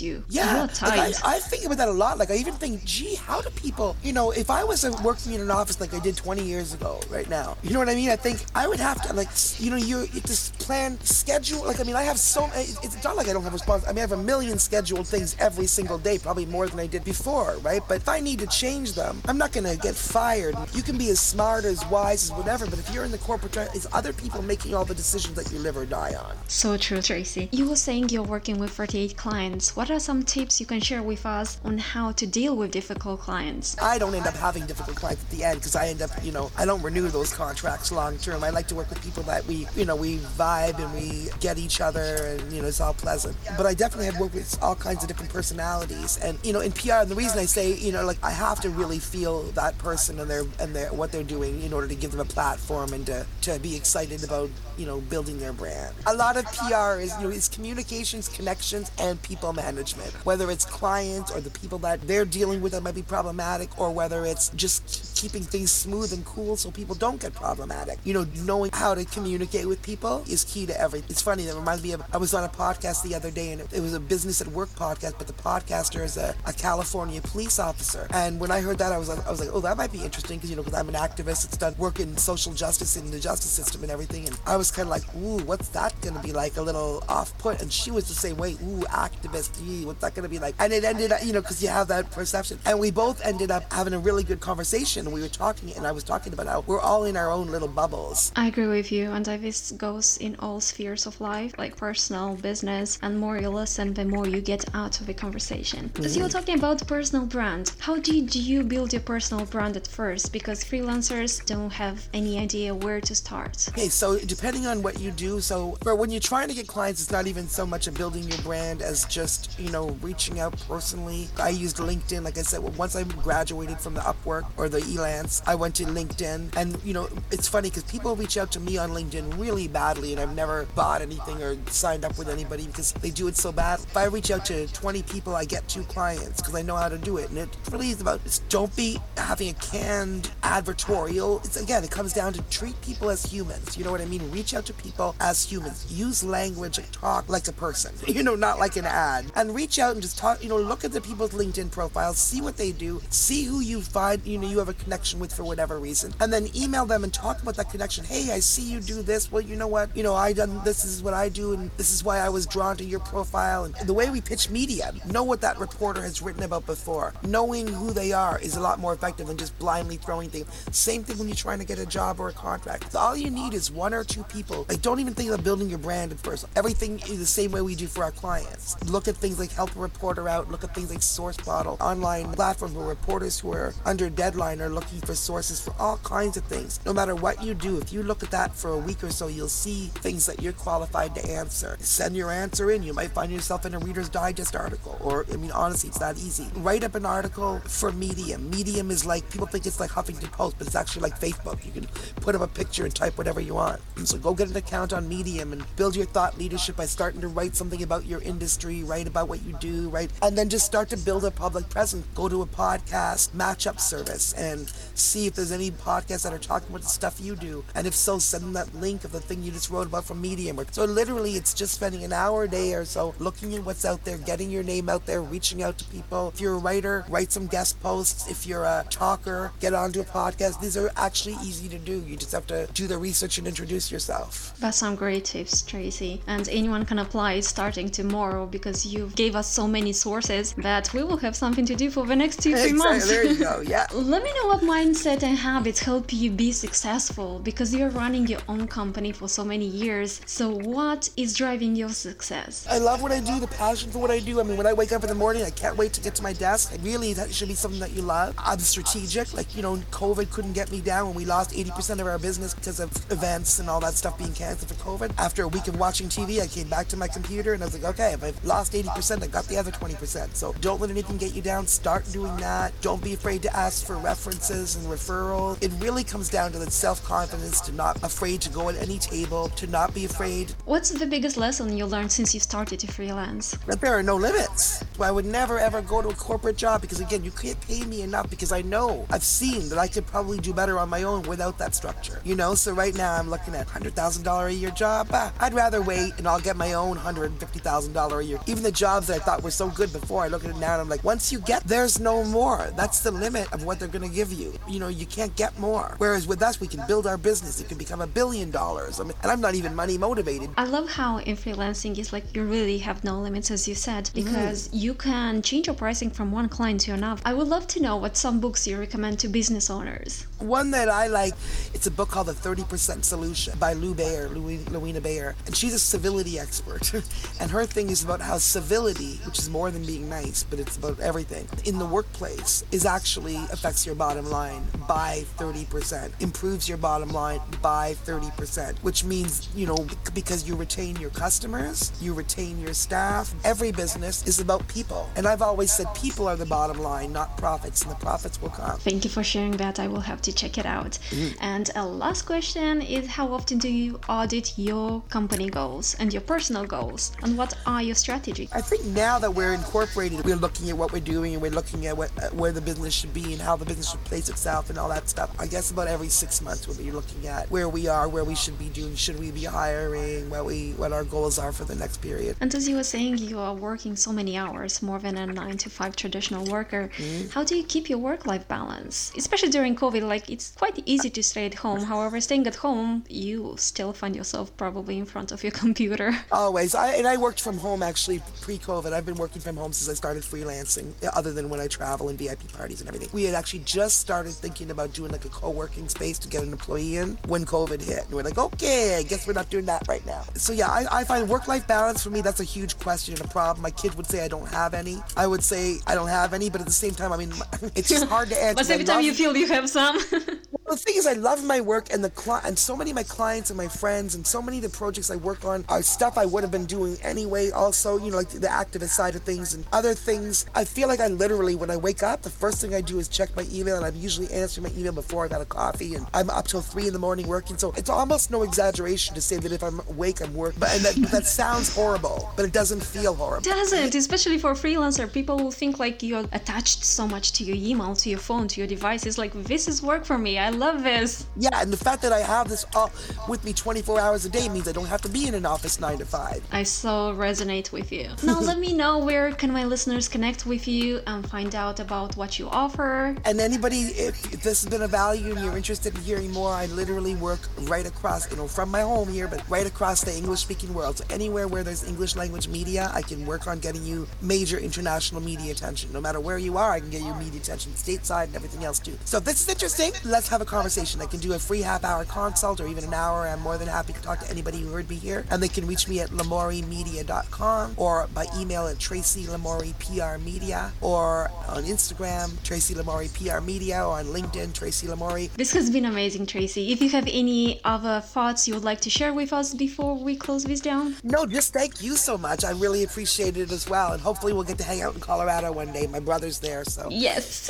you. 0.00 0.24
Yeah, 0.28 0.58
You're 0.58 0.68
tight. 0.68 0.96
like 0.96 1.24
I, 1.24 1.36
I 1.36 1.38
think 1.40 1.64
about 1.64 1.78
that 1.78 1.88
a 1.88 1.92
lot. 1.92 2.18
Like 2.18 2.30
I 2.30 2.34
even 2.36 2.54
think, 2.54 2.84
gee, 2.84 3.14
how 3.16 3.40
do 3.40 3.50
people, 3.50 3.96
you 4.02 4.12
know, 4.12 4.30
if 4.30 4.50
I 4.50 4.64
was 4.64 4.84
working 5.02 5.32
in 5.34 5.40
an 5.40 5.50
office 5.50 5.80
like 5.80 5.94
I 5.94 5.98
did 6.00 6.16
20 6.16 6.42
years 6.42 6.74
ago, 6.74 7.00
right 7.10 7.28
now, 7.28 7.56
you 7.62 7.70
know 7.72 7.78
what 7.78 7.88
I 7.88 7.94
mean? 7.94 8.10
I 8.10 8.16
think 8.16 8.40
I 8.54 8.66
would 8.68 8.80
have 8.80 9.00
to 9.06 9.12
like, 9.14 9.28
you 9.58 9.70
know, 9.70 9.76
you 9.76 10.06
just 10.26 10.58
plan 10.58 10.98
schedule. 11.00 11.64
Like 11.64 11.80
I 11.80 11.84
mean, 11.84 11.96
I 11.96 12.02
have 12.02 12.18
so. 12.18 12.46
it- 12.54 12.76
It's 12.82 13.02
not 13.04 13.16
like 13.16 13.28
I 13.28 13.32
don't 13.32 13.42
have 13.44 13.52
response. 13.52 13.84
I 13.84 13.88
mean, 13.88 13.98
I 13.98 14.00
have 14.02 14.12
a 14.12 14.16
million 14.16 14.58
scheduled 14.58 15.06
things 15.06 15.36
every 15.38 15.66
single 15.66 15.98
day, 15.98 16.18
probably 16.18 16.46
more 16.46 16.66
than 16.68 16.78
I 16.80 16.86
did 16.86 17.04
before, 17.04 17.56
right? 17.62 17.82
But 17.88 17.96
if 17.98 18.08
I 18.08 18.20
need 18.20 18.38
to 18.40 18.46
change 18.46 18.92
them, 18.94 19.20
I'm 19.28 19.38
not 19.38 19.52
gonna 19.52 19.76
get 19.76 19.94
fired. 19.94 20.56
You 20.74 20.82
can 20.82 20.96
be 20.98 21.08
as 21.10 21.20
smart, 21.20 21.64
as 21.64 21.84
wise, 21.86 22.24
as 22.24 22.32
whatever, 22.32 22.66
but 22.66 22.78
if 22.78 22.92
you're 22.92 23.04
in 23.04 23.10
the 23.10 23.18
corporate, 23.18 23.56
it's 23.74 23.86
other 23.92 24.12
people 24.12 24.42
making 24.42 24.74
all 24.74 24.84
the 24.84 24.94
decisions 24.94 25.34
that 25.34 25.50
you 25.52 25.58
live 25.58 25.76
or 25.76 25.84
die 25.86 26.14
on. 26.14 26.34
So 26.48 26.76
true, 26.76 27.02
Tracy. 27.02 27.48
You 27.52 27.68
were 27.68 27.76
saying 27.76 28.08
you're 28.10 28.22
working 28.22 28.58
with 28.58 28.70
48 28.70 29.16
clients. 29.16 29.71
What 29.74 29.90
are 29.90 29.98
some 29.98 30.22
tips 30.22 30.60
you 30.60 30.66
can 30.66 30.80
share 30.80 31.02
with 31.02 31.24
us 31.24 31.58
on 31.64 31.78
how 31.78 32.12
to 32.12 32.26
deal 32.26 32.54
with 32.54 32.72
difficult 32.72 33.20
clients? 33.20 33.74
I 33.80 33.96
don't 33.96 34.14
end 34.14 34.26
up 34.26 34.34
having 34.34 34.66
difficult 34.66 34.98
clients 34.98 35.24
at 35.24 35.30
the 35.30 35.44
end 35.44 35.60
because 35.60 35.74
I 35.74 35.88
end 35.88 36.02
up, 36.02 36.10
you 36.22 36.30
know, 36.30 36.50
I 36.58 36.66
don't 36.66 36.82
renew 36.82 37.08
those 37.08 37.32
contracts 37.32 37.90
long 37.90 38.18
term. 38.18 38.44
I 38.44 38.50
like 38.50 38.66
to 38.68 38.74
work 38.74 38.90
with 38.90 39.02
people 39.02 39.22
that 39.22 39.46
we, 39.46 39.66
you 39.74 39.86
know, 39.86 39.96
we 39.96 40.18
vibe 40.18 40.78
and 40.78 40.92
we 40.92 41.30
get 41.40 41.56
each 41.56 41.80
other 41.80 42.02
and, 42.02 42.52
you 42.52 42.60
know, 42.60 42.68
it's 42.68 42.82
all 42.82 42.92
pleasant. 42.92 43.34
But 43.56 43.64
I 43.64 43.72
definitely 43.72 44.06
have 44.06 44.20
worked 44.20 44.34
with 44.34 44.62
all 44.62 44.74
kinds 44.74 45.04
of 45.04 45.08
different 45.08 45.32
personalities. 45.32 46.18
And, 46.18 46.38
you 46.44 46.52
know, 46.52 46.60
in 46.60 46.72
PR, 46.72 47.00
and 47.00 47.10
the 47.10 47.14
reason 47.14 47.38
I 47.38 47.46
say, 47.46 47.72
you 47.72 47.92
know, 47.92 48.04
like 48.04 48.18
I 48.22 48.30
have 48.30 48.60
to 48.60 48.68
really 48.68 48.98
feel 48.98 49.44
that 49.52 49.78
person 49.78 50.20
and 50.20 50.28
their, 50.28 50.44
and 50.60 50.76
their, 50.76 50.92
what 50.92 51.12
they're 51.12 51.22
doing 51.22 51.62
in 51.62 51.72
order 51.72 51.88
to 51.88 51.94
give 51.94 52.10
them 52.10 52.20
a 52.20 52.26
platform 52.26 52.92
and 52.92 53.06
to, 53.06 53.26
to 53.42 53.58
be 53.60 53.74
excited 53.74 54.22
about, 54.22 54.50
you 54.76 54.84
know, 54.84 55.00
building 55.00 55.38
their 55.38 55.54
brand. 55.54 55.94
A 56.06 56.14
lot 56.14 56.36
of 56.36 56.44
PR 56.44 57.00
is, 57.00 57.16
you 57.16 57.24
know, 57.24 57.30
is 57.30 57.48
communications, 57.48 58.28
connections, 58.28 58.90
and 58.98 59.20
people 59.22 59.51
management. 59.52 60.12
Whether 60.24 60.50
it's 60.50 60.64
clients 60.64 61.30
or 61.30 61.40
the 61.40 61.50
people 61.50 61.78
that 61.78 62.00
they're 62.06 62.24
dealing 62.24 62.60
with 62.60 62.72
that 62.72 62.82
might 62.82 62.94
be 62.94 63.02
problematic, 63.02 63.78
or 63.78 63.90
whether 63.90 64.24
it's 64.24 64.50
just 64.50 65.16
keeping 65.16 65.42
things 65.42 65.70
smooth 65.70 66.12
and 66.12 66.24
cool 66.24 66.56
so 66.56 66.70
people 66.70 66.94
don't 66.94 67.20
get 67.20 67.34
problematic. 67.34 67.98
You 68.04 68.14
know, 68.14 68.26
knowing 68.44 68.70
how 68.72 68.94
to 68.94 69.04
communicate 69.04 69.66
with 69.66 69.82
people 69.82 70.24
is 70.28 70.44
key 70.44 70.66
to 70.66 70.80
everything. 70.80 71.08
It's 71.10 71.22
funny, 71.22 71.44
that 71.44 71.54
reminds 71.54 71.82
me 71.82 71.92
of 71.92 72.02
I 72.12 72.16
was 72.16 72.34
on 72.34 72.44
a 72.44 72.48
podcast 72.48 73.02
the 73.02 73.14
other 73.14 73.30
day 73.30 73.52
and 73.52 73.60
it, 73.60 73.80
was 73.80 73.94
a 73.94 74.00
business 74.00 74.40
at 74.40 74.48
work 74.48 74.68
podcast, 74.70 75.14
but 75.18 75.26
the 75.26 75.32
podcaster 75.32 76.02
is 76.02 76.16
a, 76.16 76.34
a 76.46 76.52
California 76.52 77.20
police 77.20 77.58
officer. 77.58 78.06
And 78.10 78.40
when 78.40 78.50
I 78.50 78.60
heard 78.60 78.78
that, 78.78 78.92
I 78.92 78.98
was 78.98 79.08
like, 79.08 79.26
I 79.26 79.30
was 79.30 79.40
like, 79.40 79.50
oh, 79.52 79.60
that 79.60 79.76
might 79.76 79.92
be 79.92 80.02
interesting 80.02 80.38
because 80.38 80.50
you 80.50 80.56
know, 80.56 80.62
because 80.62 80.78
I'm 80.78 80.88
an 80.88 80.94
activist 80.94 81.42
that's 81.42 81.56
done 81.56 81.74
work 81.78 82.00
in 82.00 82.16
social 82.16 82.52
justice 82.52 82.96
in 82.96 83.10
the 83.10 83.18
justice 83.18 83.50
system 83.50 83.82
and 83.82 83.90
everything. 83.90 84.26
And 84.26 84.38
I 84.46 84.56
was 84.56 84.70
kind 84.70 84.86
of 84.86 84.90
like, 84.90 85.02
ooh, 85.16 85.38
what's 85.44 85.68
that 85.70 85.98
going 86.00 86.14
to 86.14 86.22
be 86.22 86.32
like? 86.32 86.56
A 86.56 86.62
little 86.62 87.02
off 87.08 87.36
put. 87.38 87.60
And 87.60 87.72
she 87.72 87.90
was 87.90 88.08
the 88.08 88.14
same 88.14 88.36
way, 88.36 88.52
ooh, 88.52 88.84
activist, 88.90 89.41
gee, 89.48 89.84
what's 89.84 90.00
that 90.00 90.14
going 90.14 90.24
to 90.24 90.28
be 90.28 90.38
like? 90.38 90.54
And 90.58 90.72
it 90.72 90.84
ended 90.84 91.12
up, 91.12 91.24
you 91.24 91.32
know, 91.32 91.40
because 91.40 91.62
you 91.62 91.68
have 91.68 91.88
that 91.88 92.10
perception. 92.10 92.58
And 92.66 92.78
we 92.78 92.90
both 92.90 93.24
ended 93.24 93.50
up 93.50 93.72
having 93.72 93.94
a 93.94 93.98
really 93.98 94.24
good 94.24 94.40
conversation. 94.40 95.10
We 95.10 95.22
were 95.22 95.28
talking, 95.28 95.72
and 95.76 95.86
I 95.86 95.92
was 95.92 96.04
talking 96.04 96.32
about 96.32 96.46
how 96.46 96.64
we're 96.66 96.80
all 96.80 97.04
in 97.04 97.16
our 97.16 97.30
own 97.30 97.48
little 97.48 97.68
bubbles. 97.68 98.32
I 98.36 98.46
agree 98.48 98.66
with 98.66 98.92
you, 98.92 99.10
and 99.10 99.24
this 99.24 99.72
goes 99.72 100.18
in 100.18 100.36
all 100.38 100.60
spheres 100.60 101.06
of 101.06 101.20
life, 101.20 101.54
like 101.58 101.76
personal, 101.76 102.36
business, 102.36 102.98
and 103.02 103.18
more 103.18 103.38
you 103.38 103.48
listen, 103.48 103.94
the 103.94 104.04
more 104.04 104.26
you 104.26 104.40
get 104.40 104.64
out 104.74 105.00
of 105.00 105.08
a 105.08 105.14
conversation. 105.14 105.90
As 105.98 106.16
you 106.16 106.22
were 106.22 106.28
mm-hmm. 106.28 106.38
talking 106.38 106.58
about 106.58 106.86
personal 106.86 107.26
brand, 107.26 107.72
how 107.78 107.96
did 107.96 108.34
you 108.34 108.62
build 108.62 108.92
your 108.92 109.02
personal 109.02 109.46
brand 109.46 109.76
at 109.76 109.86
first? 109.86 110.32
Because 110.32 110.64
freelancers 110.64 111.44
don't 111.46 111.72
have 111.72 112.08
any 112.12 112.38
idea 112.38 112.74
where 112.74 113.00
to 113.00 113.14
start. 113.14 113.68
Okay, 113.70 113.88
so 113.88 114.18
depending 114.18 114.66
on 114.66 114.82
what 114.82 115.00
you 115.00 115.10
do, 115.10 115.40
so 115.40 115.78
for 115.82 115.94
when 115.94 116.10
you're 116.10 116.20
trying 116.20 116.48
to 116.48 116.54
get 116.54 116.66
clients, 116.66 117.00
it's 117.00 117.10
not 117.10 117.26
even 117.26 117.48
so 117.48 117.64
much 117.66 117.86
of 117.86 117.94
building 117.94 118.24
your 118.24 118.38
brand 118.38 118.82
as 118.82 119.04
just, 119.06 119.31
you 119.58 119.70
know, 119.70 119.90
reaching 120.02 120.40
out 120.40 120.54
personally. 120.68 121.28
I 121.38 121.50
used 121.50 121.76
LinkedIn, 121.76 122.22
like 122.24 122.38
I 122.38 122.42
said, 122.42 122.60
once 122.76 122.96
I 122.96 123.04
graduated 123.04 123.78
from 123.78 123.94
the 123.94 124.00
Upwork 124.00 124.44
or 124.56 124.68
the 124.68 124.80
Elance, 124.80 125.42
I 125.46 125.54
went 125.54 125.74
to 125.76 125.84
LinkedIn. 125.84 126.56
And, 126.56 126.78
you 126.84 126.94
know, 126.94 127.08
it's 127.30 127.48
funny 127.48 127.68
because 127.68 127.84
people 127.84 128.16
reach 128.16 128.36
out 128.36 128.52
to 128.52 128.60
me 128.60 128.78
on 128.78 128.90
LinkedIn 128.90 129.38
really 129.38 129.68
badly, 129.68 130.12
and 130.12 130.20
I've 130.20 130.34
never 130.34 130.66
bought 130.74 131.02
anything 131.02 131.42
or 131.42 131.56
signed 131.66 132.04
up 132.04 132.18
with 132.18 132.28
anybody 132.28 132.66
because 132.66 132.92
they 132.92 133.10
do 133.10 133.28
it 133.28 133.36
so 133.36 133.52
bad. 133.52 133.80
If 133.80 133.96
I 133.96 134.04
reach 134.06 134.30
out 134.30 134.44
to 134.46 134.66
20 134.68 135.02
people, 135.02 135.34
I 135.34 135.44
get 135.44 135.66
two 135.68 135.82
clients 135.84 136.40
because 136.40 136.54
I 136.54 136.62
know 136.62 136.76
how 136.76 136.88
to 136.88 136.98
do 136.98 137.16
it. 137.18 137.28
And 137.30 137.38
it 137.38 137.48
really 137.70 137.90
is 137.90 138.00
about 138.00 138.20
it's 138.24 138.40
don't 138.40 138.74
be 138.76 138.98
having 139.16 139.48
a 139.48 139.54
canned 139.54 140.30
advertorial. 140.42 141.44
It's 141.44 141.60
again, 141.60 141.84
it 141.84 141.90
comes 141.90 142.12
down 142.12 142.32
to 142.34 142.42
treat 142.42 142.80
people 142.82 143.10
as 143.10 143.24
humans. 143.24 143.76
You 143.76 143.84
know 143.84 143.90
what 143.90 144.00
I 144.00 144.06
mean? 144.06 144.30
Reach 144.30 144.54
out 144.54 144.66
to 144.66 144.72
people 144.74 145.14
as 145.20 145.42
humans. 145.50 145.86
Use 145.90 146.22
language 146.24 146.78
and 146.78 146.90
talk 146.92 147.28
like 147.28 147.48
a 147.48 147.52
person. 147.52 147.94
You 148.12 148.22
know, 148.22 148.34
not 148.34 148.58
like 148.58 148.76
an 148.76 148.84
ad. 148.84 149.21
And 149.34 149.54
reach 149.54 149.78
out 149.78 149.92
and 149.92 150.02
just 150.02 150.18
talk. 150.18 150.42
You 150.42 150.48
know, 150.48 150.58
look 150.58 150.84
at 150.84 150.92
the 150.92 151.00
people's 151.00 151.32
LinkedIn 151.32 151.70
profiles, 151.70 152.18
see 152.18 152.40
what 152.40 152.56
they 152.56 152.72
do, 152.72 153.00
see 153.10 153.44
who 153.44 153.60
you 153.60 153.80
find. 153.80 154.24
You 154.24 154.38
know, 154.38 154.48
you 154.48 154.58
have 154.58 154.68
a 154.68 154.74
connection 154.74 155.20
with 155.20 155.32
for 155.32 155.44
whatever 155.44 155.78
reason, 155.78 156.12
and 156.20 156.32
then 156.32 156.48
email 156.54 156.86
them 156.86 157.04
and 157.04 157.12
talk 157.12 157.42
about 157.42 157.56
that 157.56 157.70
connection. 157.70 158.04
Hey, 158.04 158.32
I 158.32 158.40
see 158.40 158.62
you 158.62 158.80
do 158.80 159.02
this. 159.02 159.30
Well, 159.30 159.42
you 159.42 159.56
know 159.56 159.68
what? 159.68 159.96
You 159.96 160.02
know, 160.02 160.14
I 160.14 160.32
done 160.32 160.60
this 160.64 160.84
is 160.84 161.02
what 161.02 161.14
I 161.14 161.28
do, 161.28 161.52
and 161.52 161.70
this 161.76 161.92
is 161.92 162.04
why 162.04 162.18
I 162.18 162.28
was 162.28 162.46
drawn 162.46 162.76
to 162.76 162.84
your 162.84 163.00
profile. 163.00 163.64
And 163.64 163.74
the 163.74 163.94
way 163.94 164.10
we 164.10 164.20
pitch 164.20 164.50
media, 164.50 164.92
know 165.06 165.22
what 165.22 165.40
that 165.40 165.58
reporter 165.58 166.02
has 166.02 166.22
written 166.22 166.42
about 166.42 166.66
before. 166.66 167.12
Knowing 167.22 167.66
who 167.66 167.90
they 167.92 168.12
are 168.12 168.38
is 168.38 168.56
a 168.56 168.60
lot 168.60 168.78
more 168.78 168.92
effective 168.92 169.26
than 169.26 169.36
just 169.36 169.58
blindly 169.58 169.96
throwing 169.96 170.30
things. 170.30 170.46
Same 170.70 171.04
thing 171.04 171.18
when 171.18 171.28
you're 171.28 171.36
trying 171.36 171.58
to 171.58 171.64
get 171.64 171.78
a 171.78 171.86
job 171.86 172.20
or 172.20 172.28
a 172.28 172.32
contract. 172.32 172.94
All 172.94 173.16
you 173.16 173.30
need 173.30 173.54
is 173.54 173.70
one 173.70 173.94
or 173.94 174.04
two 174.04 174.22
people. 174.24 174.66
Like, 174.68 174.82
don't 174.82 175.00
even 175.00 175.14
think 175.14 175.30
about 175.30 175.44
building 175.44 175.68
your 175.68 175.78
brand 175.78 176.12
at 176.12 176.20
first. 176.20 176.46
Everything 176.56 176.98
is 177.00 177.18
the 177.18 177.26
same 177.26 177.52
way 177.52 177.60
we 177.60 177.74
do 177.74 177.86
for 177.86 178.04
our 178.04 178.10
clients. 178.10 178.82
Look 178.90 179.08
at 179.08 179.11
things 179.16 179.38
like 179.38 179.50
help 179.52 179.74
a 179.76 179.78
reporter 179.78 180.28
out. 180.28 180.50
Look 180.50 180.64
at 180.64 180.74
things 180.74 180.90
like 180.90 181.02
Source 181.02 181.36
Bottle, 181.36 181.76
online 181.80 182.32
platforms 182.32 182.74
where 182.74 182.86
reporters 182.86 183.38
who 183.38 183.52
are 183.52 183.74
under 183.84 184.08
deadline 184.10 184.60
are 184.60 184.68
looking 184.68 185.00
for 185.00 185.14
sources 185.14 185.60
for 185.60 185.74
all 185.78 185.98
kinds 185.98 186.36
of 186.36 186.44
things. 186.44 186.80
No 186.84 186.92
matter 186.92 187.14
what 187.14 187.42
you 187.42 187.54
do, 187.54 187.78
if 187.78 187.92
you 187.92 188.02
look 188.02 188.22
at 188.22 188.30
that 188.30 188.54
for 188.54 188.70
a 188.70 188.78
week 188.78 189.02
or 189.02 189.10
so, 189.10 189.28
you'll 189.28 189.48
see 189.48 189.86
things 189.94 190.26
that 190.26 190.42
you're 190.42 190.52
qualified 190.52 191.14
to 191.14 191.30
answer. 191.30 191.76
Send 191.80 192.16
your 192.16 192.30
answer 192.30 192.70
in. 192.70 192.82
You 192.82 192.92
might 192.92 193.10
find 193.10 193.32
yourself 193.32 193.66
in 193.66 193.74
a 193.74 193.78
Reader's 193.78 194.08
Digest 194.08 194.56
article. 194.56 194.98
Or, 195.00 195.26
I 195.32 195.36
mean, 195.36 195.50
honestly, 195.52 195.88
it's 195.88 195.98
that 195.98 196.16
easy. 196.16 196.48
Write 196.56 196.84
up 196.84 196.94
an 196.94 197.06
article 197.06 197.60
for 197.60 197.92
Medium. 197.92 198.50
Medium 198.50 198.90
is 198.90 199.04
like, 199.04 199.28
people 199.30 199.46
think 199.46 199.66
it's 199.66 199.80
like 199.80 199.90
Huffington 199.90 200.30
Post, 200.32 200.58
but 200.58 200.66
it's 200.66 200.76
actually 200.76 201.02
like 201.02 201.18
Facebook. 201.18 201.64
You 201.64 201.72
can 201.72 201.86
put 202.16 202.34
up 202.34 202.40
a 202.40 202.48
picture 202.48 202.84
and 202.84 202.94
type 202.94 203.18
whatever 203.18 203.40
you 203.40 203.54
want. 203.54 203.80
So 204.04 204.18
go 204.18 204.34
get 204.34 204.48
an 204.48 204.56
account 204.56 204.92
on 204.92 205.08
Medium 205.08 205.52
and 205.52 205.64
build 205.76 205.96
your 205.96 206.06
thought 206.06 206.38
leadership 206.38 206.76
by 206.76 206.86
starting 206.86 207.20
to 207.20 207.28
write 207.28 207.56
something 207.56 207.82
about 207.82 208.06
your 208.06 208.20
industry, 208.22 208.82
write 208.82 209.01
about 209.06 209.28
what 209.28 209.44
you 209.44 209.56
do, 209.60 209.88
right? 209.88 210.10
And 210.22 210.36
then 210.36 210.48
just 210.48 210.66
start 210.66 210.88
to 210.90 210.96
build 210.96 211.24
a 211.24 211.30
public 211.30 211.68
presence. 211.68 212.06
Go 212.14 212.28
to 212.28 212.42
a 212.42 212.46
podcast 212.46 213.30
matchup 213.30 213.80
service 213.80 214.32
and 214.34 214.70
see 214.94 215.26
if 215.26 215.34
there's 215.34 215.52
any 215.52 215.70
podcasts 215.70 216.22
that 216.24 216.32
are 216.32 216.38
talking 216.38 216.68
about 216.68 216.82
the 216.82 216.88
stuff 216.88 217.20
you 217.20 217.36
do. 217.36 217.64
And 217.74 217.86
if 217.86 217.94
so, 217.94 218.18
send 218.18 218.44
them 218.44 218.52
that 218.54 218.74
link 218.74 219.04
of 219.04 219.12
the 219.12 219.20
thing 219.20 219.42
you 219.42 219.50
just 219.50 219.70
wrote 219.70 219.86
about 219.86 220.04
from 220.04 220.20
Medium. 220.20 220.58
So 220.70 220.84
literally, 220.84 221.32
it's 221.32 221.54
just 221.54 221.74
spending 221.74 222.04
an 222.04 222.12
hour 222.12 222.44
a 222.44 222.48
day 222.48 222.74
or 222.74 222.84
so 222.84 223.14
looking 223.18 223.54
at 223.54 223.64
what's 223.64 223.84
out 223.84 224.04
there, 224.04 224.18
getting 224.18 224.50
your 224.50 224.62
name 224.62 224.88
out 224.88 225.06
there, 225.06 225.22
reaching 225.22 225.62
out 225.62 225.78
to 225.78 225.84
people. 225.86 226.28
If 226.34 226.40
you're 226.40 226.54
a 226.54 226.58
writer, 226.58 227.04
write 227.08 227.32
some 227.32 227.46
guest 227.46 227.80
posts. 227.80 228.30
If 228.30 228.46
you're 228.46 228.64
a 228.64 228.84
talker, 228.90 229.52
get 229.60 229.74
onto 229.74 230.00
a 230.00 230.04
podcast. 230.04 230.60
These 230.60 230.76
are 230.76 230.90
actually 230.96 231.34
easy 231.42 231.68
to 231.68 231.78
do. 231.78 232.00
You 232.00 232.16
just 232.16 232.32
have 232.32 232.46
to 232.48 232.68
do 232.74 232.86
the 232.86 232.98
research 232.98 233.38
and 233.38 233.46
introduce 233.46 233.90
yourself. 233.90 234.54
That's 234.60 234.76
some 234.78 234.94
great 234.94 235.24
tips, 235.24 235.62
Tracy. 235.62 236.20
And 236.26 236.48
anyone 236.48 236.84
can 236.84 236.98
apply 236.98 237.40
starting 237.40 237.88
tomorrow 237.90 238.46
because 238.46 238.86
you 238.92 239.10
gave 239.14 239.34
us 239.36 239.48
so 239.50 239.66
many 239.66 239.92
sources 239.92 240.52
that 240.58 240.92
we 240.94 241.02
will 241.02 241.16
have 241.18 241.34
something 241.36 241.66
to 241.66 241.74
do 241.74 241.90
for 241.90 242.06
the 242.06 242.16
next 242.16 242.36
two, 242.42 242.52
three 242.52 242.70
Exactly. 242.70 242.78
months. 242.78 243.08
There 243.08 243.24
you 243.24 243.36
go. 243.38 243.62
Yeah. 243.66 243.86
Let 243.92 244.22
me 244.22 244.32
know 244.36 244.46
what 244.48 244.60
mindset 244.60 245.22
and 245.22 245.36
habits 245.38 245.80
help 245.80 246.12
you 246.12 246.30
be 246.30 246.52
successful 246.52 247.38
because 247.40 247.74
you're 247.74 247.90
running 247.90 248.26
your 248.26 248.40
own 248.48 248.66
company 248.66 249.12
for 249.12 249.28
so 249.28 249.44
many 249.44 249.66
years. 249.66 250.20
So, 250.26 250.50
what 250.50 251.08
is 251.16 251.34
driving 251.34 251.74
your 251.76 251.88
success? 251.90 252.66
I 252.70 252.78
love 252.78 253.02
what 253.02 253.12
I 253.12 253.20
do, 253.20 253.40
the 253.40 253.46
passion 253.48 253.90
for 253.90 253.98
what 253.98 254.10
I 254.10 254.18
do. 254.18 254.40
I 254.40 254.42
mean, 254.42 254.56
when 254.56 254.66
I 254.66 254.72
wake 254.72 254.92
up 254.92 255.02
in 255.02 255.08
the 255.08 255.14
morning, 255.14 255.42
I 255.42 255.50
can't 255.50 255.76
wait 255.76 255.92
to 255.94 256.00
get 256.00 256.14
to 256.16 256.22
my 256.22 256.32
desk. 256.32 256.72
Really, 256.82 257.12
that 257.14 257.32
should 257.32 257.48
be 257.48 257.54
something 257.54 257.80
that 257.80 257.92
you 257.92 258.02
love. 258.02 258.34
I'm 258.38 258.58
strategic. 258.58 259.32
Like, 259.34 259.54
you 259.56 259.62
know, 259.62 259.76
COVID 259.90 260.30
couldn't 260.30 260.52
get 260.52 260.70
me 260.70 260.80
down 260.80 261.06
when 261.06 261.14
we 261.14 261.24
lost 261.24 261.50
80% 261.52 262.00
of 262.00 262.06
our 262.06 262.18
business 262.18 262.54
because 262.54 262.80
of 262.80 262.90
events 263.10 263.58
and 263.58 263.68
all 263.70 263.80
that 263.80 263.94
stuff 263.94 264.18
being 264.18 264.32
canceled 264.32 264.70
for 264.70 264.84
COVID. 264.84 265.12
After 265.18 265.42
a 265.44 265.48
week 265.48 265.68
of 265.68 265.78
watching 265.78 266.08
TV, 266.08 266.40
I 266.40 266.46
came 266.46 266.68
back 266.68 266.88
to 266.88 266.96
my 266.96 267.08
computer 267.08 267.52
and 267.54 267.62
I 267.62 267.66
was 267.66 267.74
like, 267.74 267.84
okay, 267.94 268.12
if 268.14 268.22
I've 268.22 268.44
lost 268.44 268.72
80%, 268.72 268.81
I 268.88 269.26
got 269.26 269.44
the 269.46 269.56
other 269.56 269.70
20%. 269.70 270.34
So 270.34 270.54
don't 270.60 270.80
let 270.80 270.90
anything 270.90 271.16
get 271.16 271.34
you 271.34 271.42
down. 271.42 271.66
Start 271.66 272.04
doing 272.12 272.36
that. 272.38 272.72
Don't 272.80 273.02
be 273.02 273.14
afraid 273.14 273.42
to 273.42 273.56
ask 273.56 273.84
for 273.86 273.96
references 273.96 274.76
and 274.76 274.86
referrals. 274.86 275.62
It 275.62 275.72
really 275.82 276.04
comes 276.04 276.28
down 276.28 276.52
to 276.52 276.58
that 276.58 276.72
self 276.72 277.04
confidence 277.04 277.60
to 277.62 277.72
not 277.72 278.02
afraid 278.02 278.40
to 278.42 278.50
go 278.50 278.68
at 278.68 278.76
any 278.76 278.98
table, 278.98 279.48
to 279.50 279.66
not 279.66 279.94
be 279.94 280.04
afraid. 280.04 280.54
What's 280.64 280.90
the 280.90 281.06
biggest 281.06 281.36
lesson 281.36 281.76
you 281.76 281.86
learned 281.86 282.12
since 282.12 282.34
you 282.34 282.40
started 282.40 282.80
to 282.80 282.86
freelance? 282.86 283.52
That 283.66 283.80
there 283.80 283.96
are 283.96 284.02
no 284.02 284.16
limits. 284.16 284.71
I 285.00 285.10
would 285.10 285.24
never 285.24 285.58
ever 285.58 285.80
go 285.82 286.02
to 286.02 286.08
a 286.08 286.14
corporate 286.14 286.56
job 286.56 286.80
because, 286.80 287.00
again, 287.00 287.24
you 287.24 287.30
can't 287.30 287.60
pay 287.60 287.84
me 287.84 288.02
enough 288.02 288.28
because 288.30 288.52
I 288.52 288.62
know 288.62 289.06
I've 289.10 289.22
seen 289.22 289.68
that 289.70 289.78
I 289.78 289.88
could 289.88 290.06
probably 290.06 290.38
do 290.38 290.52
better 290.52 290.78
on 290.78 290.88
my 290.88 291.02
own 291.02 291.22
without 291.22 291.58
that 291.58 291.74
structure. 291.74 292.20
You 292.24 292.34
know, 292.34 292.54
so 292.54 292.72
right 292.72 292.94
now 292.94 293.14
I'm 293.14 293.30
looking 293.30 293.54
at 293.54 293.66
$100,000 293.68 294.46
a 294.46 294.54
year 294.54 294.70
job. 294.70 295.08
Ah, 295.12 295.32
I'd 295.40 295.54
rather 295.54 295.82
wait 295.82 296.14
and 296.18 296.28
I'll 296.28 296.40
get 296.40 296.56
my 296.56 296.74
own 296.74 296.96
$150,000 296.96 298.18
a 298.18 298.24
year. 298.24 298.38
Even 298.46 298.62
the 298.62 298.72
jobs 298.72 299.06
that 299.06 299.20
I 299.20 299.24
thought 299.24 299.42
were 299.42 299.50
so 299.50 299.68
good 299.68 299.92
before, 299.92 300.24
I 300.24 300.28
look 300.28 300.44
at 300.44 300.50
it 300.50 300.58
now 300.58 300.72
and 300.74 300.82
I'm 300.82 300.88
like, 300.88 301.04
once 301.04 301.32
you 301.32 301.40
get, 301.40 301.64
there's 301.64 302.00
no 302.00 302.24
more. 302.24 302.70
That's 302.76 303.00
the 303.00 303.10
limit 303.10 303.52
of 303.52 303.64
what 303.64 303.78
they're 303.78 303.88
going 303.88 304.08
to 304.08 304.14
give 304.14 304.32
you. 304.32 304.52
You 304.68 304.80
know, 304.80 304.88
you 304.88 305.06
can't 305.06 305.34
get 305.36 305.58
more. 305.58 305.94
Whereas 305.98 306.26
with 306.26 306.42
us, 306.42 306.60
we 306.60 306.68
can 306.68 306.86
build 306.86 307.06
our 307.06 307.16
business. 307.16 307.60
It 307.60 307.68
can 307.68 307.78
become 307.78 308.00
a 308.00 308.06
billion 308.06 308.50
dollars. 308.50 309.00
I 309.00 309.04
mean, 309.04 309.14
and 309.22 309.30
I'm 309.30 309.40
not 309.40 309.54
even 309.54 309.74
money 309.74 309.98
motivated. 309.98 310.50
I 310.56 310.64
love 310.64 310.90
how 310.90 311.18
in 311.18 311.36
freelancing 311.36 311.98
is 311.98 312.12
like 312.12 312.34
you 312.34 312.44
really 312.44 312.78
have 312.78 313.04
no 313.04 313.20
limits, 313.20 313.50
as 313.50 313.66
you 313.68 313.74
said, 313.74 314.10
because 314.14 314.68
mm. 314.68 314.81
You 314.82 314.94
can 314.94 315.42
change 315.42 315.68
your 315.68 315.76
pricing 315.76 316.10
from 316.10 316.32
one 316.32 316.48
client 316.48 316.80
to 316.80 316.90
another. 316.90 317.22
I 317.24 317.34
would 317.34 317.46
love 317.46 317.68
to 317.68 317.80
know 317.80 317.98
what 317.98 318.16
some 318.16 318.40
books 318.40 318.66
you 318.66 318.76
recommend 318.76 319.20
to 319.20 319.28
business 319.28 319.70
owners. 319.70 320.26
One 320.40 320.72
that 320.72 320.88
I 320.88 321.06
like, 321.06 321.34
it's 321.72 321.86
a 321.86 321.90
book 321.92 322.08
called 322.08 322.26
The 322.26 322.32
30% 322.32 323.04
Solution 323.04 323.56
by 323.60 323.74
Lew 323.74 323.94
Bayer, 323.94 324.28
Lewena 324.28 325.00
Bayer. 325.00 325.36
And 325.46 325.54
she's 325.54 325.72
a 325.72 325.78
civility 325.78 326.36
expert. 326.40 326.92
and 327.40 327.48
her 327.48 327.64
thing 327.64 327.90
is 327.90 328.02
about 328.02 328.20
how 328.20 328.38
civility, 328.38 329.20
which 329.24 329.38
is 329.38 329.48
more 329.48 329.70
than 329.70 329.86
being 329.86 330.08
nice, 330.08 330.42
but 330.42 330.58
it's 330.58 330.76
about 330.76 330.98
everything, 330.98 331.46
in 331.64 331.78
the 331.78 331.86
workplace 331.86 332.64
is 332.72 332.84
actually 332.84 333.36
affects 333.52 333.86
your 333.86 333.94
bottom 333.94 334.28
line 334.30 334.64
by 334.88 335.24
30%, 335.38 336.10
improves 336.20 336.68
your 336.68 336.78
bottom 336.78 337.10
line 337.10 337.40
by 337.62 337.94
30%, 338.04 338.76
which 338.80 339.04
means, 339.04 339.48
you 339.54 339.68
know, 339.68 339.86
because 340.12 340.48
you 340.48 340.56
retain 340.56 340.96
your 340.96 341.10
customers, 341.10 341.92
you 342.00 342.12
retain 342.12 342.60
your 342.60 342.74
staff. 342.74 343.32
Every 343.44 343.70
business 343.70 344.26
is 344.26 344.40
about 344.40 344.66
people. 344.72 345.08
And 345.16 345.26
I've 345.26 345.42
always 345.42 345.72
said 345.72 345.86
people 345.94 346.26
are 346.28 346.36
the 346.36 346.46
bottom 346.46 346.78
line, 346.78 347.12
not 347.12 347.36
profits, 347.38 347.82
and 347.82 347.90
the 347.90 347.96
profits 347.96 348.40
will 348.40 348.50
come. 348.50 348.78
Thank 348.78 349.04
you 349.04 349.10
for 349.10 349.22
sharing 349.22 349.52
that. 349.52 349.78
I 349.78 349.86
will 349.86 350.00
have 350.00 350.22
to 350.22 350.32
check 350.32 350.58
it 350.58 350.66
out. 350.66 350.98
Mm-hmm. 351.10 351.42
And 351.42 351.70
a 351.76 351.86
last 351.86 352.22
question 352.22 352.82
is 352.82 353.06
how 353.06 353.32
often 353.32 353.58
do 353.58 353.68
you 353.68 354.00
audit 354.08 354.58
your 354.58 355.02
company 355.08 355.48
goals 355.50 355.94
and 355.98 356.12
your 356.12 356.22
personal 356.22 356.64
goals? 356.64 357.12
And 357.22 357.36
what 357.36 357.54
are 357.66 357.82
your 357.82 357.94
strategies? 357.94 358.50
I 358.52 358.60
think 358.60 358.84
now 358.86 359.18
that 359.18 359.32
we're 359.32 359.54
incorporated, 359.54 360.24
we're 360.24 360.36
looking 360.36 360.70
at 360.70 360.76
what 360.76 360.92
we're 360.92 361.00
doing 361.00 361.34
and 361.34 361.42
we're 361.42 361.56
looking 361.60 361.86
at 361.86 361.96
what, 361.96 362.10
where 362.34 362.52
the 362.52 362.60
business 362.60 362.94
should 362.94 363.14
be 363.14 363.32
and 363.32 363.40
how 363.40 363.56
the 363.56 363.64
business 363.64 363.90
should 363.90 364.04
place 364.04 364.28
itself 364.28 364.70
and 364.70 364.78
all 364.78 364.88
that 364.88 365.08
stuff. 365.08 365.30
I 365.38 365.46
guess 365.46 365.70
about 365.70 365.88
every 365.88 366.08
six 366.08 366.40
months 366.40 366.66
we'll 366.66 366.76
be 366.76 366.90
looking 366.90 367.26
at 367.26 367.50
where 367.50 367.68
we 367.68 367.88
are, 367.88 368.08
where 368.08 368.24
we 368.24 368.34
should 368.34 368.58
be 368.58 368.68
doing, 368.68 368.94
should 368.94 369.18
we 369.18 369.30
be 369.30 369.44
hiring, 369.44 370.30
what 370.30 370.44
we 370.44 370.72
what 370.72 370.92
our 370.92 371.04
goals 371.04 371.38
are 371.38 371.52
for 371.52 371.64
the 371.64 371.74
next 371.74 371.98
period. 371.98 372.36
And 372.40 372.54
as 372.54 372.68
you 372.68 372.76
were 372.76 372.84
saying, 372.94 373.18
you 373.18 373.38
are 373.38 373.54
working 373.54 373.96
so 373.96 374.12
many 374.12 374.36
hours, 374.36 374.61
more 374.82 374.98
than 374.98 375.16
a 375.16 375.26
nine 375.26 375.56
to 375.58 375.70
five 375.70 375.96
traditional 375.96 376.44
worker. 376.46 376.90
Mm-hmm. 376.96 377.30
How 377.30 377.44
do 377.44 377.56
you 377.56 377.64
keep 377.64 377.88
your 377.88 377.98
work-life 377.98 378.46
balance, 378.48 379.12
especially 379.16 379.50
during 379.50 379.74
COVID? 379.76 380.02
Like 380.02 380.30
it's 380.30 380.52
quite 380.52 380.82
easy 380.86 381.10
to 381.10 381.22
stay 381.22 381.46
at 381.46 381.54
home. 381.54 381.80
However, 381.80 382.20
staying 382.20 382.46
at 382.46 382.56
home, 382.56 383.04
you 383.08 383.54
still 383.58 383.92
find 383.92 384.14
yourself 384.14 384.56
probably 384.56 384.98
in 384.98 385.06
front 385.06 385.32
of 385.32 385.42
your 385.42 385.52
computer. 385.64 386.16
Always. 386.30 386.74
I, 386.74 386.94
and 386.94 387.06
I 387.06 387.16
worked 387.16 387.40
from 387.40 387.58
home 387.58 387.82
actually 387.82 388.22
pre-COVID. 388.40 388.92
I've 388.92 389.06
been 389.06 389.16
working 389.16 389.42
from 389.42 389.56
home 389.56 389.72
since 389.72 389.88
I 389.88 389.94
started 389.94 390.22
freelancing, 390.22 390.92
other 391.14 391.32
than 391.32 391.48
when 391.48 391.60
I 391.60 391.66
travel 391.66 392.08
and 392.08 392.18
VIP 392.18 392.52
parties 392.52 392.80
and 392.80 392.88
everything. 392.88 393.08
We 393.12 393.24
had 393.24 393.34
actually 393.34 393.60
just 393.60 393.98
started 393.98 394.32
thinking 394.32 394.70
about 394.70 394.92
doing 394.92 395.10
like 395.10 395.24
a 395.24 395.28
co-working 395.28 395.88
space 395.88 396.18
to 396.20 396.28
get 396.28 396.42
an 396.42 396.52
employee 396.52 396.96
in 396.96 397.18
when 397.26 397.44
COVID 397.44 397.82
hit. 397.82 398.04
And 398.04 398.14
we're 398.14 398.22
like, 398.22 398.38
okay, 398.38 398.96
I 398.98 399.02
guess 399.02 399.26
we're 399.26 399.32
not 399.32 399.50
doing 399.50 399.66
that 399.66 399.86
right 399.88 400.04
now. 400.06 400.24
So 400.34 400.52
yeah, 400.52 400.68
I, 400.68 400.86
I 401.00 401.04
find 401.04 401.28
work-life 401.28 401.66
balance 401.66 402.02
for 402.02 402.10
me, 402.10 402.20
that's 402.20 402.40
a 402.40 402.44
huge 402.44 402.78
question 402.78 403.14
and 403.14 403.24
a 403.24 403.28
problem. 403.28 403.62
My 403.62 403.70
kid 403.70 403.94
would 403.94 404.06
say 404.06 404.24
I 404.24 404.28
don't 404.28 404.51
have 404.52 404.74
any. 404.74 405.02
I 405.16 405.26
would 405.26 405.42
say 405.42 405.78
I 405.86 405.94
don't 405.94 406.08
have 406.08 406.32
any, 406.34 406.50
but 406.50 406.60
at 406.60 406.66
the 406.66 406.72
same 406.72 406.92
time, 406.92 407.12
I 407.12 407.16
mean, 407.16 407.32
it's 407.74 407.88
just 407.88 408.06
hard 408.06 408.28
to 408.30 408.42
answer. 408.42 408.54
but 408.62 408.70
every 408.70 408.84
time 408.84 409.02
you 409.02 409.14
feel 409.14 409.36
you 409.36 409.46
have 409.48 409.68
some. 409.68 409.98
the 410.72 410.78
thing 410.78 410.96
is, 410.96 411.06
I 411.06 411.14
love 411.14 411.44
my 411.44 411.60
work, 411.60 411.92
and 411.92 412.02
the 412.02 412.10
cli- 412.10 412.40
and 412.44 412.58
so 412.58 412.76
many 412.76 412.90
of 412.90 412.96
my 412.96 413.02
clients 413.02 413.50
and 413.50 413.56
my 413.56 413.68
friends, 413.68 414.14
and 414.14 414.26
so 414.26 414.40
many 414.40 414.58
of 414.58 414.62
the 414.62 414.70
projects 414.70 415.10
I 415.10 415.16
work 415.16 415.44
on 415.44 415.64
are 415.68 415.82
stuff 415.82 416.16
I 416.16 416.26
would 416.26 416.42
have 416.42 416.50
been 416.50 416.66
doing 416.66 416.96
anyway. 417.02 417.50
Also, 417.50 417.98
you 417.98 418.10
know, 418.10 418.16
like 418.16 418.30
the 418.30 418.46
activist 418.46 418.90
side 418.90 419.14
of 419.14 419.22
things 419.22 419.54
and 419.54 419.64
other 419.72 419.94
things. 419.94 420.46
I 420.54 420.64
feel 420.64 420.88
like 420.88 421.00
I 421.00 421.08
literally, 421.08 421.54
when 421.54 421.70
I 421.70 421.76
wake 421.76 422.02
up, 422.02 422.22
the 422.22 422.30
first 422.30 422.60
thing 422.60 422.74
I 422.74 422.80
do 422.80 422.98
is 422.98 423.08
check 423.08 423.34
my 423.36 423.46
email, 423.52 423.76
and 423.76 423.84
I'm 423.84 423.96
usually 423.96 424.30
answering 424.30 424.64
my 424.64 424.78
email 424.78 424.92
before 424.92 425.24
I've 425.24 425.32
had 425.32 425.40
a 425.40 425.46
coffee, 425.46 425.94
and 425.94 426.06
I'm 426.14 426.30
up 426.30 426.46
till 426.46 426.60
three 426.60 426.86
in 426.86 426.92
the 426.92 426.98
morning 426.98 427.26
working. 427.26 427.58
So 427.58 427.72
it's 427.76 427.90
almost 427.90 428.30
no 428.30 428.42
exaggeration 428.42 429.14
to 429.14 429.20
say 429.20 429.36
that 429.38 429.52
if 429.52 429.62
I'm 429.62 429.80
awake, 429.88 430.20
I'm 430.20 430.34
working. 430.34 430.60
But 430.60 430.74
and 430.74 430.84
that, 430.84 431.10
that 431.10 431.26
sounds 431.26 431.74
horrible, 431.74 432.30
but 432.36 432.44
it 432.44 432.52
doesn't 432.52 432.82
feel 432.82 433.14
horrible. 433.14 433.42
Doesn't, 433.42 433.94
especially 433.94 434.38
for 434.38 434.52
a 434.52 434.54
freelancer. 434.54 435.12
People 435.12 435.36
will 435.36 435.50
think 435.50 435.78
like 435.78 436.02
you're 436.02 436.26
attached 436.32 436.84
so 436.84 437.06
much 437.06 437.32
to 437.32 437.44
your 437.44 437.56
email, 437.56 437.94
to 437.96 438.08
your 438.08 438.18
phone, 438.18 438.48
to 438.48 438.60
your 438.60 438.68
device. 438.68 439.06
It's 439.06 439.18
like 439.18 439.32
this 439.44 439.68
is 439.68 439.82
work 439.82 440.04
for 440.04 440.18
me. 440.18 440.38
I 440.38 440.50
love 440.62 440.82
this. 440.82 441.26
Yeah, 441.36 441.60
and 441.62 441.72
the 441.72 441.82
fact 441.88 442.02
that 442.02 442.12
I 442.12 442.20
have 442.20 442.48
this 442.48 442.64
all 442.76 442.90
with 443.28 443.44
me 443.44 443.52
24 443.52 444.00
hours 444.00 444.24
a 444.24 444.28
day 444.28 444.48
means 444.48 444.68
I 444.68 444.72
don't 444.72 444.86
have 444.94 445.02
to 445.02 445.08
be 445.08 445.26
in 445.26 445.34
an 445.34 445.44
office 445.44 445.80
nine 445.80 445.98
to 445.98 446.04
five. 446.04 446.40
I 446.52 446.62
so 446.62 446.92
resonate 447.26 447.72
with 447.72 447.90
you. 447.92 448.08
Now 448.32 448.40
let 448.40 448.58
me 448.58 448.72
know 448.72 448.98
where 448.98 449.32
can 449.32 449.50
my 449.52 449.64
listeners 449.64 450.06
connect 450.08 450.46
with 450.46 450.64
you 450.68 451.00
and 451.06 451.28
find 451.28 451.54
out 451.54 451.80
about 451.80 452.16
what 452.16 452.38
you 452.38 452.48
offer. 452.48 453.16
And 453.24 453.40
anybody, 453.40 453.80
if, 454.08 454.14
if 454.32 454.40
this 454.42 454.62
has 454.62 454.70
been 454.70 454.82
a 454.82 454.88
value 454.88 455.28
and 455.32 455.40
you're 455.42 455.56
interested 455.62 455.94
in 455.96 456.00
hearing 456.02 456.30
more, 456.30 456.52
I 456.62 456.66
literally 456.66 457.14
work 457.16 457.42
right 457.72 457.86
across, 457.92 458.30
you 458.30 458.36
know, 458.36 458.48
from 458.48 458.70
my 458.70 458.82
home 458.82 459.08
here, 459.08 459.28
but 459.28 459.40
right 459.50 459.66
across 459.66 460.02
the 460.02 460.14
English-speaking 460.16 460.72
world. 460.72 460.98
So 460.98 461.04
anywhere 461.10 461.46
where 461.48 461.64
there's 461.66 461.84
English 461.92 462.14
language 462.16 462.46
media, 462.48 462.90
I 462.94 463.02
can 463.02 463.26
work 463.26 463.46
on 463.46 463.58
getting 463.58 463.84
you 463.84 464.06
major 464.20 464.58
international 464.58 465.20
media 465.20 465.50
attention. 465.52 465.92
No 465.92 466.00
matter 466.00 466.20
where 466.20 466.38
you 466.38 466.56
are, 466.56 466.70
I 466.76 466.80
can 466.80 466.90
get 466.90 467.02
you 467.02 467.14
media 467.14 467.40
attention 467.40 467.72
stateside 467.72 468.26
and 468.30 468.36
everything 468.36 468.64
else 468.64 468.78
too. 468.78 468.96
So 469.04 469.18
if 469.18 469.24
this 469.24 469.42
is 469.42 469.48
interesting, 469.48 469.92
let's 470.04 470.28
have 470.28 470.40
a 470.40 470.51
conversation. 470.52 471.00
I 471.00 471.06
can 471.06 471.18
do 471.20 471.32
a 471.32 471.38
free 471.38 471.62
half 471.62 471.82
hour 471.82 472.04
consult 472.04 472.60
or 472.60 472.66
even 472.68 472.84
an 472.84 472.94
hour. 472.94 473.26
I'm 473.26 473.40
more 473.40 473.56
than 473.58 473.68
happy 473.68 473.94
to 473.94 474.02
talk 474.02 474.20
to 474.20 474.30
anybody 474.30 474.60
who 474.60 474.70
heard 474.70 474.88
me 474.88 474.96
here. 474.96 475.24
And 475.30 475.42
they 475.42 475.48
can 475.48 475.66
reach 475.66 475.88
me 475.88 476.00
at 476.00 476.10
lamouriemedia.com 476.10 477.74
or 477.76 478.08
by 478.14 478.26
email 478.38 478.66
at 478.66 478.78
Tracy 478.78 479.24
Lamourie 479.24 479.74
PR 479.80 480.22
Media 480.22 480.70
or 480.80 481.30
on 481.48 481.64
Instagram, 481.64 482.30
Tracy 482.42 482.74
Lamourie 482.74 483.12
PR 483.14 483.40
Media 483.40 483.84
or 483.84 483.98
on 483.98 484.06
LinkedIn, 484.06 484.52
Tracy 484.52 484.86
Lamourie. 484.86 485.32
This 485.32 485.52
has 485.52 485.70
been 485.70 485.86
amazing, 485.86 486.26
Tracy. 486.26 486.72
If 486.72 486.82
you 486.82 486.90
have 486.90 487.08
any 487.10 487.60
other 487.64 488.00
thoughts 488.00 488.46
you 488.46 488.54
would 488.54 488.64
like 488.64 488.82
to 488.82 488.90
share 488.90 489.14
with 489.14 489.32
us 489.32 489.54
before 489.54 489.94
we 489.96 490.16
close 490.16 490.44
this 490.44 490.60
down? 490.60 490.96
No, 491.02 491.24
just 491.24 491.52
thank 491.52 491.82
you 491.82 491.96
so 491.96 492.18
much. 492.18 492.44
I 492.44 492.50
really 492.50 492.84
appreciate 492.84 493.36
it 493.36 493.50
as 493.50 493.68
well. 493.68 493.92
And 493.92 494.02
hopefully 494.02 494.32
we'll 494.32 494.44
get 494.44 494.58
to 494.58 494.64
hang 494.64 494.82
out 494.82 494.94
in 494.94 495.00
Colorado 495.00 495.50
one 495.52 495.72
day. 495.72 495.86
My 495.86 496.00
brother's 496.00 496.38
there, 496.38 496.64
so. 496.64 496.88
Yes. 496.90 497.48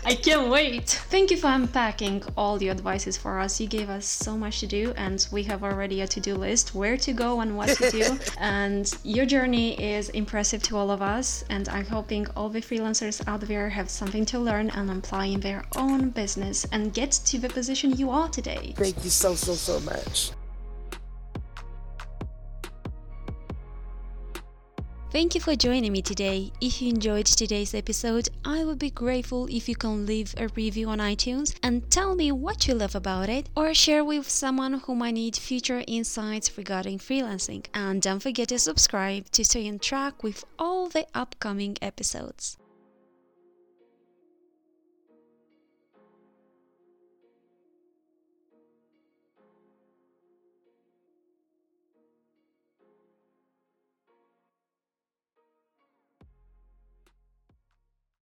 I 0.04 0.14
can't 0.14 0.48
wait. 0.48 0.90
Thank 1.10 1.30
you 1.30 1.36
for 1.36 1.48
unpacking 1.86 2.20
all 2.36 2.58
the 2.58 2.68
advices 2.68 3.16
for 3.16 3.38
us. 3.38 3.60
You 3.60 3.68
gave 3.68 3.88
us 3.88 4.06
so 4.06 4.36
much 4.36 4.58
to 4.58 4.66
do, 4.66 4.92
and 4.96 5.24
we 5.30 5.44
have 5.44 5.62
already 5.62 6.00
a 6.00 6.06
to 6.08 6.18
do 6.18 6.34
list 6.34 6.74
where 6.74 6.96
to 6.96 7.12
go 7.12 7.40
and 7.42 7.56
what 7.56 7.68
to 7.78 7.90
do. 7.92 8.18
and 8.40 8.92
your 9.04 9.24
journey 9.24 9.80
is 9.80 10.08
impressive 10.08 10.64
to 10.64 10.76
all 10.76 10.90
of 10.90 11.00
us. 11.00 11.44
And 11.48 11.68
I'm 11.68 11.86
hoping 11.86 12.26
all 12.36 12.48
the 12.48 12.60
freelancers 12.60 13.22
out 13.28 13.42
there 13.42 13.68
have 13.68 13.88
something 13.88 14.24
to 14.26 14.38
learn 14.40 14.70
and 14.70 14.90
apply 14.90 15.26
in 15.26 15.38
their 15.38 15.62
own 15.76 16.10
business 16.10 16.66
and 16.72 16.92
get 16.92 17.12
to 17.30 17.38
the 17.38 17.48
position 17.48 17.92
you 17.92 18.10
are 18.10 18.28
today. 18.30 18.74
Thank 18.76 19.04
you 19.04 19.10
so, 19.10 19.36
so, 19.36 19.54
so 19.54 19.78
much. 19.80 20.32
Thank 25.16 25.34
you 25.34 25.40
for 25.40 25.56
joining 25.56 25.92
me 25.92 26.02
today. 26.02 26.52
If 26.60 26.82
you 26.82 26.90
enjoyed 26.90 27.24
today's 27.24 27.74
episode, 27.74 28.28
I 28.44 28.66
would 28.66 28.78
be 28.78 28.90
grateful 28.90 29.46
if 29.46 29.66
you 29.66 29.74
can 29.74 30.04
leave 30.04 30.34
a 30.36 30.48
review 30.48 30.90
on 30.90 30.98
iTunes 30.98 31.56
and 31.62 31.90
tell 31.90 32.14
me 32.14 32.30
what 32.32 32.68
you 32.68 32.74
love 32.74 32.94
about 32.94 33.30
it 33.30 33.48
or 33.56 33.72
share 33.72 34.04
with 34.04 34.28
someone 34.28 34.74
who 34.74 34.94
might 34.94 35.14
need 35.14 35.34
future 35.34 35.82
insights 35.86 36.58
regarding 36.58 36.98
freelancing. 36.98 37.64
And 37.72 38.02
don't 38.02 38.22
forget 38.22 38.48
to 38.48 38.58
subscribe 38.58 39.30
to 39.30 39.42
stay 39.42 39.66
on 39.70 39.78
track 39.78 40.22
with 40.22 40.44
all 40.58 40.90
the 40.90 41.06
upcoming 41.14 41.78
episodes. 41.80 42.58